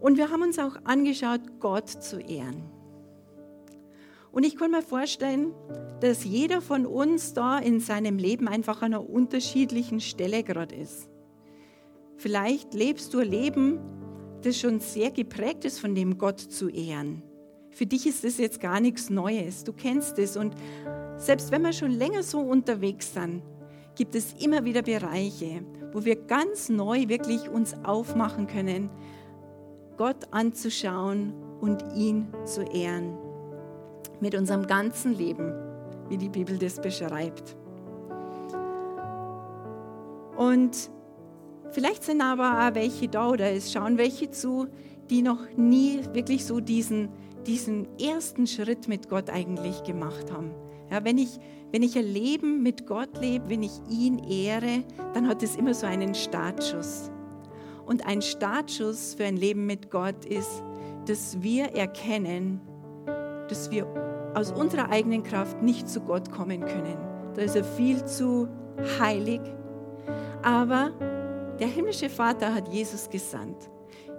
Und 0.00 0.16
wir 0.16 0.30
haben 0.30 0.42
uns 0.42 0.58
auch 0.58 0.76
angeschaut, 0.84 1.40
Gott 1.60 1.88
zu 1.88 2.18
ehren. 2.18 2.64
Und 4.32 4.44
ich 4.44 4.56
kann 4.56 4.70
mir 4.70 4.82
vorstellen, 4.82 5.52
dass 6.00 6.24
jeder 6.24 6.60
von 6.60 6.86
uns 6.86 7.34
da 7.34 7.58
in 7.58 7.80
seinem 7.80 8.16
Leben 8.16 8.48
einfach 8.48 8.82
an 8.82 8.94
einer 8.94 9.08
unterschiedlichen 9.08 10.00
Stelle 10.00 10.42
gerade 10.42 10.74
ist. 10.74 11.08
Vielleicht 12.16 12.74
lebst 12.74 13.12
du 13.12 13.20
ein 13.20 13.28
Leben, 13.28 13.78
das 14.42 14.58
schon 14.58 14.80
sehr 14.80 15.10
geprägt 15.10 15.64
ist, 15.64 15.80
von 15.80 15.94
dem 15.94 16.16
Gott 16.16 16.40
zu 16.40 16.68
ehren. 16.68 17.22
Für 17.70 17.86
dich 17.86 18.06
ist 18.06 18.24
das 18.24 18.38
jetzt 18.38 18.60
gar 18.60 18.80
nichts 18.80 19.10
Neues. 19.10 19.64
Du 19.64 19.72
kennst 19.72 20.18
es 20.18 20.36
und 20.36 20.54
selbst 21.20 21.52
wenn 21.52 21.62
wir 21.62 21.72
schon 21.74 21.90
länger 21.90 22.22
so 22.22 22.40
unterwegs 22.40 23.12
sind, 23.12 23.42
gibt 23.94 24.14
es 24.14 24.32
immer 24.42 24.64
wieder 24.64 24.80
Bereiche, 24.80 25.62
wo 25.92 26.02
wir 26.02 26.16
ganz 26.16 26.70
neu 26.70 27.08
wirklich 27.08 27.46
uns 27.50 27.74
aufmachen 27.84 28.46
können, 28.46 28.88
Gott 29.98 30.16
anzuschauen 30.30 31.34
und 31.60 31.84
ihn 31.94 32.28
zu 32.46 32.62
ehren. 32.62 33.18
Mit 34.20 34.34
unserem 34.34 34.66
ganzen 34.66 35.14
Leben, 35.14 35.52
wie 36.08 36.16
die 36.16 36.30
Bibel 36.30 36.56
das 36.56 36.80
beschreibt. 36.80 37.54
Und 40.38 40.90
vielleicht 41.70 42.02
sind 42.02 42.22
aber 42.22 42.66
auch 42.66 42.74
welche 42.74 43.08
da 43.08 43.28
oder 43.28 43.52
es 43.52 43.70
schauen 43.70 43.98
welche 43.98 44.30
zu, 44.30 44.68
die 45.10 45.20
noch 45.20 45.50
nie 45.54 46.00
wirklich 46.14 46.46
so 46.46 46.60
diesen, 46.60 47.10
diesen 47.46 47.88
ersten 47.98 48.46
Schritt 48.46 48.88
mit 48.88 49.10
Gott 49.10 49.28
eigentlich 49.28 49.82
gemacht 49.82 50.32
haben 50.32 50.54
ja, 50.90 51.04
wenn, 51.04 51.18
ich, 51.18 51.38
wenn 51.72 51.82
ich 51.82 51.96
ein 51.96 52.04
Leben 52.04 52.62
mit 52.62 52.86
Gott 52.86 53.20
lebe, 53.20 53.48
wenn 53.48 53.62
ich 53.62 53.80
ihn 53.88 54.18
ehre, 54.18 54.84
dann 55.14 55.28
hat 55.28 55.42
es 55.42 55.56
immer 55.56 55.74
so 55.74 55.86
einen 55.86 56.14
Startschuss. 56.14 57.10
Und 57.86 58.06
ein 58.06 58.22
Startschuss 58.22 59.14
für 59.14 59.24
ein 59.24 59.36
Leben 59.36 59.66
mit 59.66 59.90
Gott 59.90 60.24
ist, 60.24 60.62
dass 61.06 61.42
wir 61.42 61.66
erkennen, 61.74 62.60
dass 63.48 63.70
wir 63.70 63.86
aus 64.34 64.52
unserer 64.52 64.90
eigenen 64.90 65.22
Kraft 65.22 65.62
nicht 65.62 65.88
zu 65.88 66.00
Gott 66.00 66.30
kommen 66.30 66.60
können. 66.60 66.96
Da 67.34 67.42
ist 67.42 67.56
er 67.56 67.64
viel 67.64 68.04
zu 68.04 68.48
heilig. 69.00 69.40
Aber 70.42 70.92
der 71.58 71.68
himmlische 71.68 72.08
Vater 72.08 72.54
hat 72.54 72.68
Jesus 72.68 73.10
gesandt. 73.10 73.70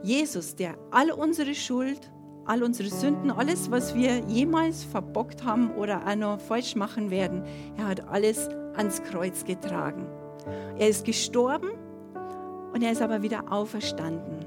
Jesus, 0.03 0.55
der 0.55 0.75
all 0.91 1.11
unsere 1.11 1.53
Schuld 1.55 2.11
all 2.51 2.63
unsere 2.63 2.89
Sünden, 2.89 3.31
alles, 3.31 3.71
was 3.71 3.95
wir 3.95 4.19
jemals 4.27 4.83
verbockt 4.83 5.45
haben 5.45 5.71
oder 5.71 6.05
auch 6.05 6.15
noch 6.15 6.39
falsch 6.41 6.75
machen 6.75 7.09
werden, 7.09 7.43
er 7.77 7.87
hat 7.87 8.09
alles 8.09 8.49
ans 8.75 9.01
Kreuz 9.03 9.45
getragen. 9.45 10.05
Er 10.77 10.89
ist 10.89 11.05
gestorben 11.05 11.69
und 12.73 12.83
er 12.83 12.91
ist 12.91 13.01
aber 13.01 13.21
wieder 13.21 13.53
auferstanden. 13.53 14.45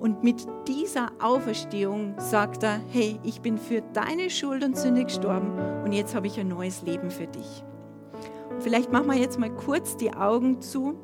Und 0.00 0.24
mit 0.24 0.44
dieser 0.66 1.12
Auferstehung 1.20 2.14
sagt 2.18 2.64
er, 2.64 2.80
hey, 2.90 3.20
ich 3.22 3.40
bin 3.42 3.58
für 3.58 3.80
deine 3.92 4.28
Schuld 4.28 4.64
und 4.64 4.76
Sünde 4.76 5.04
gestorben 5.04 5.52
und 5.84 5.92
jetzt 5.92 6.16
habe 6.16 6.26
ich 6.26 6.40
ein 6.40 6.48
neues 6.48 6.82
Leben 6.82 7.12
für 7.12 7.28
dich. 7.28 7.64
Vielleicht 8.58 8.90
machen 8.90 9.06
wir 9.06 9.18
jetzt 9.18 9.38
mal 9.38 9.54
kurz 9.54 9.96
die 9.96 10.12
Augen 10.12 10.60
zu. 10.60 10.98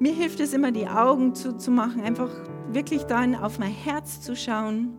Mir 0.00 0.14
hilft 0.14 0.40
es 0.40 0.54
immer, 0.54 0.72
die 0.72 0.88
Augen 0.88 1.34
zuzumachen, 1.34 2.00
einfach 2.00 2.30
wirklich 2.72 3.04
dann 3.04 3.34
auf 3.34 3.58
mein 3.58 3.70
Herz 3.70 4.22
zu 4.22 4.34
schauen. 4.34 4.96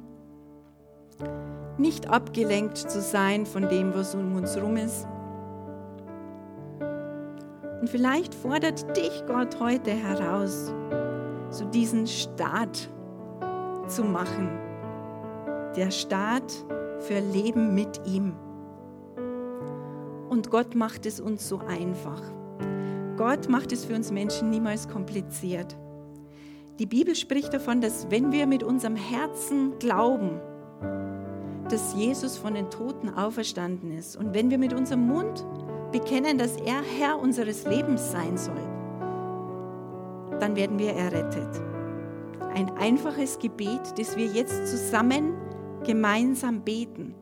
nicht 1.77 2.07
abgelenkt 2.07 2.77
zu 2.77 3.01
sein 3.01 3.47
von 3.47 3.67
dem, 3.67 3.95
was 3.95 4.13
um 4.13 4.35
uns 4.35 4.55
herum 4.55 4.77
ist. 4.77 5.07
Und 7.81 7.89
vielleicht 7.89 8.35
fordert 8.35 8.95
dich 8.95 9.23
Gott 9.25 9.59
heute 9.59 9.89
heraus, 9.89 10.71
so 11.49 11.65
diesen 11.65 12.05
Start 12.05 12.87
zu 13.87 14.03
machen. 14.03 14.49
Der 15.75 15.89
Start 15.89 16.53
für 16.99 17.19
Leben 17.19 17.73
mit 17.73 18.01
ihm. 18.05 18.33
Und 20.29 20.51
Gott 20.51 20.75
macht 20.75 21.07
es 21.07 21.19
uns 21.19 21.49
so 21.49 21.59
einfach. 21.59 22.21
Gott 23.21 23.49
macht 23.49 23.71
es 23.71 23.85
für 23.85 23.93
uns 23.93 24.09
Menschen 24.09 24.49
niemals 24.49 24.87
kompliziert. 24.87 25.77
Die 26.79 26.87
Bibel 26.87 27.15
spricht 27.15 27.53
davon, 27.53 27.79
dass 27.79 28.09
wenn 28.09 28.31
wir 28.31 28.47
mit 28.47 28.63
unserem 28.63 28.95
Herzen 28.95 29.77
glauben, 29.77 30.41
dass 31.69 31.93
Jesus 31.93 32.35
von 32.35 32.55
den 32.55 32.71
Toten 32.71 33.09
auferstanden 33.09 33.91
ist 33.95 34.15
und 34.15 34.33
wenn 34.33 34.49
wir 34.49 34.57
mit 34.57 34.73
unserem 34.73 35.05
Mund 35.05 35.45
bekennen, 35.91 36.39
dass 36.39 36.55
er 36.55 36.81
Herr 36.81 37.19
unseres 37.19 37.67
Lebens 37.67 38.11
sein 38.11 38.37
soll, 38.37 38.67
dann 40.39 40.55
werden 40.55 40.79
wir 40.79 40.93
errettet. 40.93 41.61
Ein 42.55 42.71
einfaches 42.79 43.37
Gebet, 43.37 43.99
das 43.99 44.17
wir 44.17 44.25
jetzt 44.25 44.65
zusammen 44.65 45.35
gemeinsam 45.85 46.61
beten. 46.61 47.13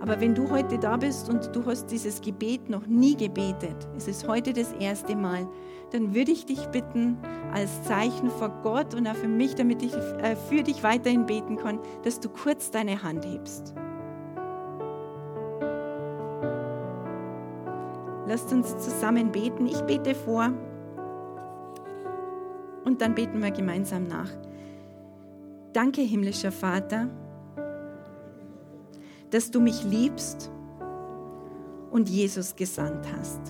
Aber 0.00 0.20
wenn 0.20 0.34
du 0.34 0.50
heute 0.50 0.78
da 0.78 0.96
bist 0.96 1.28
und 1.28 1.54
du 1.54 1.64
hast 1.64 1.86
dieses 1.86 2.20
Gebet 2.20 2.68
noch 2.68 2.86
nie 2.86 3.16
gebetet, 3.16 3.88
es 3.96 4.08
ist 4.08 4.28
heute 4.28 4.52
das 4.52 4.72
erste 4.74 5.16
Mal, 5.16 5.48
dann 5.92 6.14
würde 6.14 6.32
ich 6.32 6.44
dich 6.46 6.66
bitten, 6.66 7.16
als 7.52 7.82
Zeichen 7.84 8.30
vor 8.30 8.50
Gott 8.62 8.94
und 8.94 9.06
auch 9.06 9.14
für 9.14 9.28
mich, 9.28 9.54
damit 9.54 9.82
ich 9.82 9.94
äh, 9.94 10.36
für 10.36 10.62
dich 10.62 10.82
weiterhin 10.82 11.26
beten 11.26 11.56
kann, 11.56 11.78
dass 12.02 12.20
du 12.20 12.28
kurz 12.28 12.70
deine 12.70 13.02
Hand 13.02 13.24
hebst. 13.24 13.74
Lasst 18.26 18.52
uns 18.52 18.76
zusammen 18.78 19.30
beten. 19.30 19.66
Ich 19.66 19.80
bete 19.82 20.14
vor 20.14 20.52
und 22.84 23.00
dann 23.00 23.14
beten 23.14 23.40
wir 23.40 23.52
gemeinsam 23.52 24.08
nach. 24.08 24.30
Danke, 25.72 26.00
himmlischer 26.00 26.52
Vater 26.52 27.08
dass 29.30 29.50
du 29.50 29.60
mich 29.60 29.82
liebst 29.84 30.50
und 31.90 32.08
Jesus 32.08 32.56
gesandt 32.56 33.06
hast. 33.18 33.40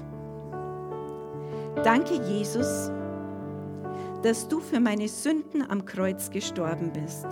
Danke, 1.84 2.14
Jesus, 2.14 2.90
dass 4.22 4.48
du 4.48 4.60
für 4.60 4.80
meine 4.80 5.08
Sünden 5.08 5.62
am 5.68 5.84
Kreuz 5.84 6.30
gestorben 6.30 6.92
bist. 6.92 7.26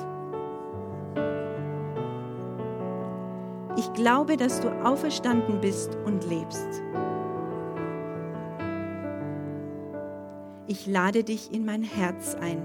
Ich 3.77 3.93
glaube, 3.95 4.37
dass 4.37 4.61
du 4.61 4.69
auferstanden 4.85 5.61
bist 5.61 5.97
und 6.05 6.29
lebst. 6.29 6.83
Ich 10.67 10.87
lade 10.87 11.25
dich 11.25 11.53
in 11.53 11.65
mein 11.65 11.83
Herz 11.83 12.37
ein. 12.41 12.63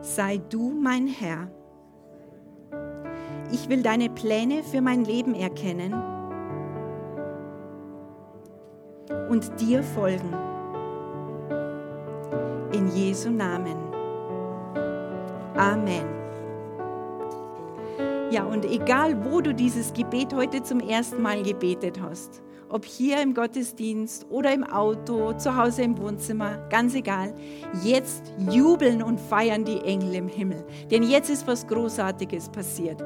Sei 0.00 0.38
du 0.38 0.70
mein 0.70 1.06
Herr 1.06 1.50
ich 3.52 3.68
will 3.68 3.82
deine 3.82 4.08
Pläne 4.08 4.62
für 4.62 4.80
mein 4.80 5.04
Leben 5.04 5.34
erkennen 5.34 5.94
und 9.28 9.60
dir 9.60 9.82
folgen. 9.82 10.34
In 12.72 12.88
Jesu 12.88 13.30
Namen. 13.30 13.76
Amen. 15.56 16.06
Ja, 18.30 18.44
und 18.44 18.64
egal, 18.64 19.24
wo 19.24 19.40
du 19.40 19.52
dieses 19.52 19.92
Gebet 19.92 20.32
heute 20.34 20.62
zum 20.62 20.78
ersten 20.78 21.20
Mal 21.20 21.42
gebetet 21.42 22.00
hast, 22.00 22.42
ob 22.70 22.84
hier 22.84 23.20
im 23.20 23.34
Gottesdienst 23.34 24.26
oder 24.30 24.54
im 24.54 24.64
Auto, 24.64 25.32
zu 25.34 25.56
Hause 25.56 25.82
im 25.82 25.98
Wohnzimmer, 25.98 26.56
ganz 26.70 26.94
egal. 26.94 27.34
Jetzt 27.82 28.32
jubeln 28.50 29.02
und 29.02 29.20
feiern 29.20 29.64
die 29.64 29.80
Engel 29.80 30.14
im 30.14 30.28
Himmel. 30.28 30.64
Denn 30.90 31.02
jetzt 31.02 31.30
ist 31.30 31.46
was 31.46 31.66
Großartiges 31.66 32.48
passiert. 32.48 33.02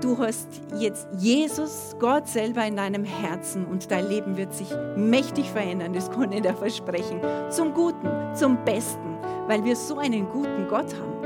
Du 0.00 0.18
hast 0.18 0.48
jetzt 0.78 1.08
Jesus, 1.18 1.96
Gott 1.98 2.28
selber 2.28 2.66
in 2.66 2.76
deinem 2.76 3.04
Herzen 3.04 3.64
und 3.64 3.90
dein 3.90 4.08
Leben 4.08 4.36
wird 4.36 4.54
sich 4.54 4.68
mächtig 4.96 5.50
verändern. 5.50 5.92
Das 5.94 6.10
kann 6.10 6.32
ich 6.32 6.42
dir 6.42 6.54
versprechen. 6.54 7.20
Zum 7.50 7.72
Guten, 7.72 8.08
zum 8.34 8.62
Besten, 8.64 9.16
weil 9.46 9.64
wir 9.64 9.76
so 9.76 9.98
einen 9.98 10.28
guten 10.28 10.68
Gott 10.68 10.94
haben. 10.94 11.25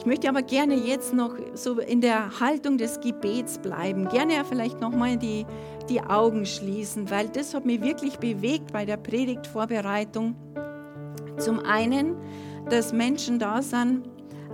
Ich 0.00 0.06
möchte 0.06 0.30
aber 0.30 0.40
gerne 0.40 0.76
jetzt 0.76 1.12
noch 1.12 1.34
so 1.52 1.78
in 1.78 2.00
der 2.00 2.40
Haltung 2.40 2.78
des 2.78 3.00
Gebets 3.00 3.58
bleiben. 3.58 4.08
Gerne 4.08 4.36
ja 4.36 4.44
vielleicht 4.44 4.80
nochmal 4.80 5.18
die, 5.18 5.44
die 5.90 6.00
Augen 6.00 6.46
schließen, 6.46 7.10
weil 7.10 7.28
das 7.28 7.52
hat 7.52 7.66
mich 7.66 7.82
wirklich 7.82 8.16
bewegt 8.16 8.72
bei 8.72 8.86
der 8.86 8.96
Predigtvorbereitung. 8.96 10.36
Zum 11.36 11.60
einen, 11.60 12.16
dass 12.70 12.94
Menschen 12.94 13.38
da 13.38 13.60
sind, 13.60 14.08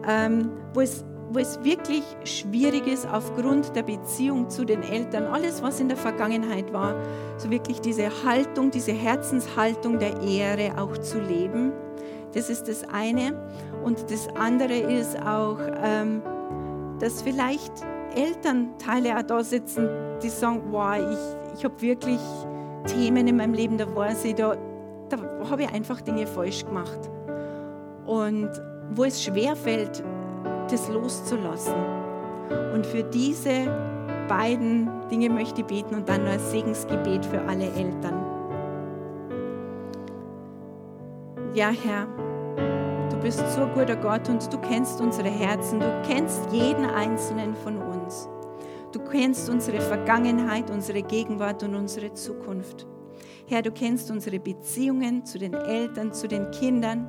ähm, 0.09 0.51
wo 0.75 0.81
es 0.81 1.05
wo 1.31 1.41
es 1.41 1.63
wirklich 1.65 2.05
schwierig 2.25 2.87
ist 2.87 3.07
aufgrund 3.07 3.75
der 3.75 3.83
Beziehung 3.83 4.49
zu 4.49 4.65
den 4.65 4.83
Eltern, 4.83 5.25
alles, 5.25 5.61
was 5.61 5.81
in 5.81 5.89
der 5.89 5.97
Vergangenheit 5.97 6.73
war, 6.73 6.95
so 7.37 7.51
wirklich 7.51 7.81
diese 7.81 8.09
Haltung, 8.25 8.71
diese 8.71 8.93
Herzenshaltung 8.93 9.99
der 9.99 10.23
Ehre 10.23 10.81
auch 10.81 10.97
zu 10.99 11.21
leben. 11.21 11.73
Das 12.37 12.51
ist 12.51 12.69
das 12.69 12.85
eine. 12.93 13.33
Und 13.83 14.11
das 14.11 14.29
andere 14.37 14.75
ist 14.75 15.19
auch, 15.27 15.57
ähm, 15.83 16.21
dass 17.01 17.23
vielleicht 17.23 17.73
Elternteile 18.15 19.17
auch 19.17 19.23
da 19.23 19.43
sitzen, 19.43 19.89
die 20.23 20.29
sagen, 20.29 20.63
wow, 20.71 20.97
ich, 20.99 21.59
ich 21.59 21.65
habe 21.65 21.81
wirklich 21.81 22.21
Themen 22.87 23.27
in 23.27 23.39
meinem 23.39 23.55
Leben, 23.55 23.79
da 23.79 23.87
weiß 23.95 24.27
ich, 24.27 24.35
da, 24.35 24.55
da 25.09 25.17
habe 25.49 25.63
ich 25.63 25.73
einfach 25.73 26.03
Dinge 26.03 26.27
falsch 26.27 26.67
gemacht. 26.67 27.11
Und 28.05 28.51
wo 28.91 29.05
es 29.05 29.25
schwer 29.25 29.57
fällt, 29.57 30.05
das 30.71 30.91
loszulassen. 30.91 31.75
Und 32.75 32.85
für 32.85 33.03
diese 33.03 33.65
beiden 34.29 34.91
Dinge 35.11 35.31
möchte 35.31 35.63
ich 35.63 35.67
beten 35.67 35.95
und 35.95 36.07
dann 36.07 36.25
noch 36.25 36.33
ein 36.33 36.41
Segensgebet 36.41 37.25
für 37.25 37.41
alle 37.41 37.65
Eltern. 37.65 38.23
Ja, 41.55 41.71
Herr, 41.71 42.07
bist 43.27 43.43
so 43.57 43.67
guter 43.75 43.97
Gott 43.97 44.29
und 44.29 44.53
du 44.53 44.59
kennst 44.59 45.01
unsere 45.01 45.29
Herzen, 45.29 45.81
du 45.81 46.03
kennst 46.07 46.49
jeden 46.53 46.85
einzelnen 46.85 47.57
von 47.57 47.77
uns. 47.83 48.29
Du 48.93 49.01
kennst 49.01 49.51
unsere 49.51 49.81
Vergangenheit, 49.81 50.71
unsere 50.71 51.03
Gegenwart 51.03 51.61
und 51.65 51.75
unsere 51.75 52.13
Zukunft. 52.13 52.87
Herr, 53.49 53.63
du 53.63 53.73
kennst 53.73 54.13
unsere 54.13 54.39
Beziehungen 54.39 55.27
zu 55.27 55.39
den 55.39 55.55
Eltern, 55.55 56.13
zu 56.13 56.29
den 56.29 56.49
Kindern. 56.53 57.09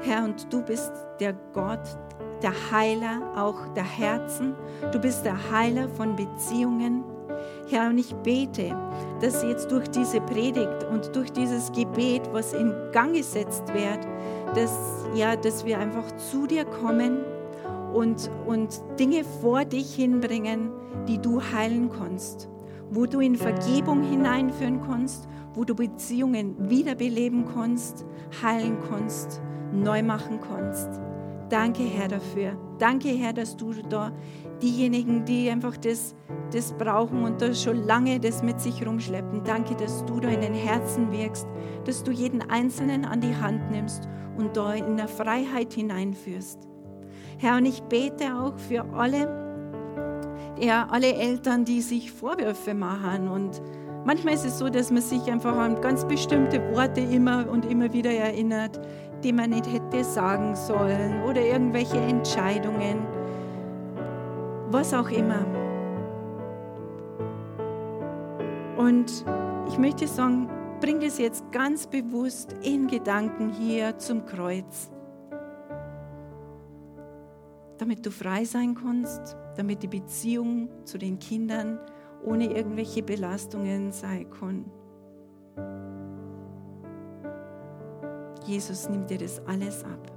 Herr, 0.00 0.24
und 0.24 0.52
du 0.52 0.60
bist 0.60 0.90
der 1.20 1.34
Gott, 1.52 1.96
der 2.42 2.52
Heiler 2.72 3.22
auch 3.36 3.68
der 3.74 3.84
Herzen. 3.84 4.56
Du 4.90 4.98
bist 4.98 5.24
der 5.24 5.36
Heiler 5.52 5.88
von 5.88 6.16
Beziehungen. 6.16 7.04
Herr, 7.68 7.90
und 7.90 7.98
ich 7.98 8.12
bete, 8.16 8.76
dass 9.20 9.44
jetzt 9.44 9.70
durch 9.70 9.88
diese 9.88 10.20
Predigt 10.20 10.84
und 10.90 11.14
durch 11.14 11.32
dieses 11.32 11.70
Gebet, 11.70 12.22
was 12.32 12.52
in 12.52 12.74
Gang 12.90 13.14
gesetzt 13.14 13.72
wird, 13.72 14.04
dass, 14.54 15.06
ja, 15.14 15.36
dass 15.36 15.64
wir 15.64 15.78
einfach 15.78 16.10
zu 16.16 16.46
dir 16.46 16.64
kommen 16.64 17.18
und, 17.92 18.30
und 18.46 18.80
Dinge 18.98 19.24
vor 19.40 19.64
dich 19.64 19.94
hinbringen, 19.94 20.70
die 21.08 21.18
du 21.18 21.40
heilen 21.40 21.90
kannst, 21.90 22.48
wo 22.90 23.06
du 23.06 23.20
in 23.20 23.36
Vergebung 23.36 24.02
hineinführen 24.02 24.80
kannst, 24.86 25.28
wo 25.54 25.64
du 25.64 25.74
Beziehungen 25.74 26.70
wiederbeleben 26.70 27.44
kannst, 27.54 28.04
heilen 28.42 28.78
kannst, 28.88 29.42
neu 29.72 30.02
machen 30.02 30.40
kannst. 30.40 30.88
Danke, 31.52 31.82
Herr, 31.82 32.08
dafür. 32.08 32.56
Danke, 32.78 33.10
Herr, 33.10 33.34
dass 33.34 33.58
du 33.58 33.74
da 33.86 34.10
diejenigen, 34.62 35.26
die 35.26 35.50
einfach 35.50 35.76
das, 35.76 36.14
das 36.50 36.72
brauchen 36.72 37.24
und 37.24 37.42
das 37.42 37.62
schon 37.62 37.84
lange 37.84 38.18
das 38.18 38.42
mit 38.42 38.58
sich 38.58 38.86
rumschleppen, 38.86 39.44
danke, 39.44 39.74
dass 39.74 40.02
du 40.06 40.18
da 40.18 40.30
in 40.30 40.40
den 40.40 40.54
Herzen 40.54 41.12
wirkst, 41.12 41.46
dass 41.84 42.02
du 42.04 42.10
jeden 42.10 42.40
Einzelnen 42.40 43.04
an 43.04 43.20
die 43.20 43.36
Hand 43.36 43.70
nimmst 43.70 44.08
und 44.38 44.56
da 44.56 44.72
in 44.72 44.96
der 44.96 45.08
Freiheit 45.08 45.74
hineinführst. 45.74 46.58
Herr, 47.36 47.58
und 47.58 47.66
ich 47.66 47.82
bete 47.82 48.34
auch 48.34 48.56
für 48.56 48.86
alle, 48.94 49.28
ja, 50.58 50.86
alle 50.90 51.12
Eltern, 51.12 51.66
die 51.66 51.82
sich 51.82 52.12
Vorwürfe 52.12 52.72
machen 52.72 53.28
und 53.28 53.60
Manchmal 54.04 54.34
ist 54.34 54.44
es 54.44 54.58
so, 54.58 54.68
dass 54.68 54.90
man 54.90 55.00
sich 55.00 55.30
einfach 55.30 55.56
an 55.56 55.80
ganz 55.80 56.04
bestimmte 56.04 56.60
Worte 56.74 57.00
immer 57.00 57.48
und 57.48 57.64
immer 57.64 57.92
wieder 57.92 58.10
erinnert, 58.10 58.80
die 59.22 59.32
man 59.32 59.50
nicht 59.50 59.72
hätte 59.72 60.04
sagen 60.04 60.54
sollen 60.54 61.22
oder 61.22 61.40
irgendwelche 61.40 61.98
Entscheidungen, 61.98 63.06
was 64.70 64.92
auch 64.94 65.10
immer. 65.10 65.44
Und 68.76 69.24
ich 69.68 69.78
möchte 69.78 70.06
sagen, 70.06 70.48
bring 70.80 71.00
das 71.00 71.18
jetzt 71.18 71.50
ganz 71.52 71.86
bewusst 71.86 72.56
in 72.62 72.86
Gedanken 72.88 73.50
hier 73.50 73.98
zum 73.98 74.24
Kreuz. 74.26 74.90
damit 77.82 78.06
du 78.06 78.12
frei 78.12 78.44
sein 78.44 78.76
kannst, 78.76 79.36
damit 79.56 79.82
die 79.82 79.88
Beziehung 79.88 80.68
zu 80.84 80.98
den 80.98 81.18
Kindern 81.18 81.80
ohne 82.24 82.46
irgendwelche 82.46 83.02
Belastungen 83.02 83.90
sein 83.90 84.30
kann. 84.30 84.70
Jesus 88.46 88.88
nimmt 88.88 89.10
dir 89.10 89.18
das 89.18 89.40
alles 89.46 89.84
ab. 89.84 90.12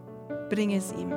Bring 0.50 0.72
es 0.74 0.92
ihm. 0.94 1.12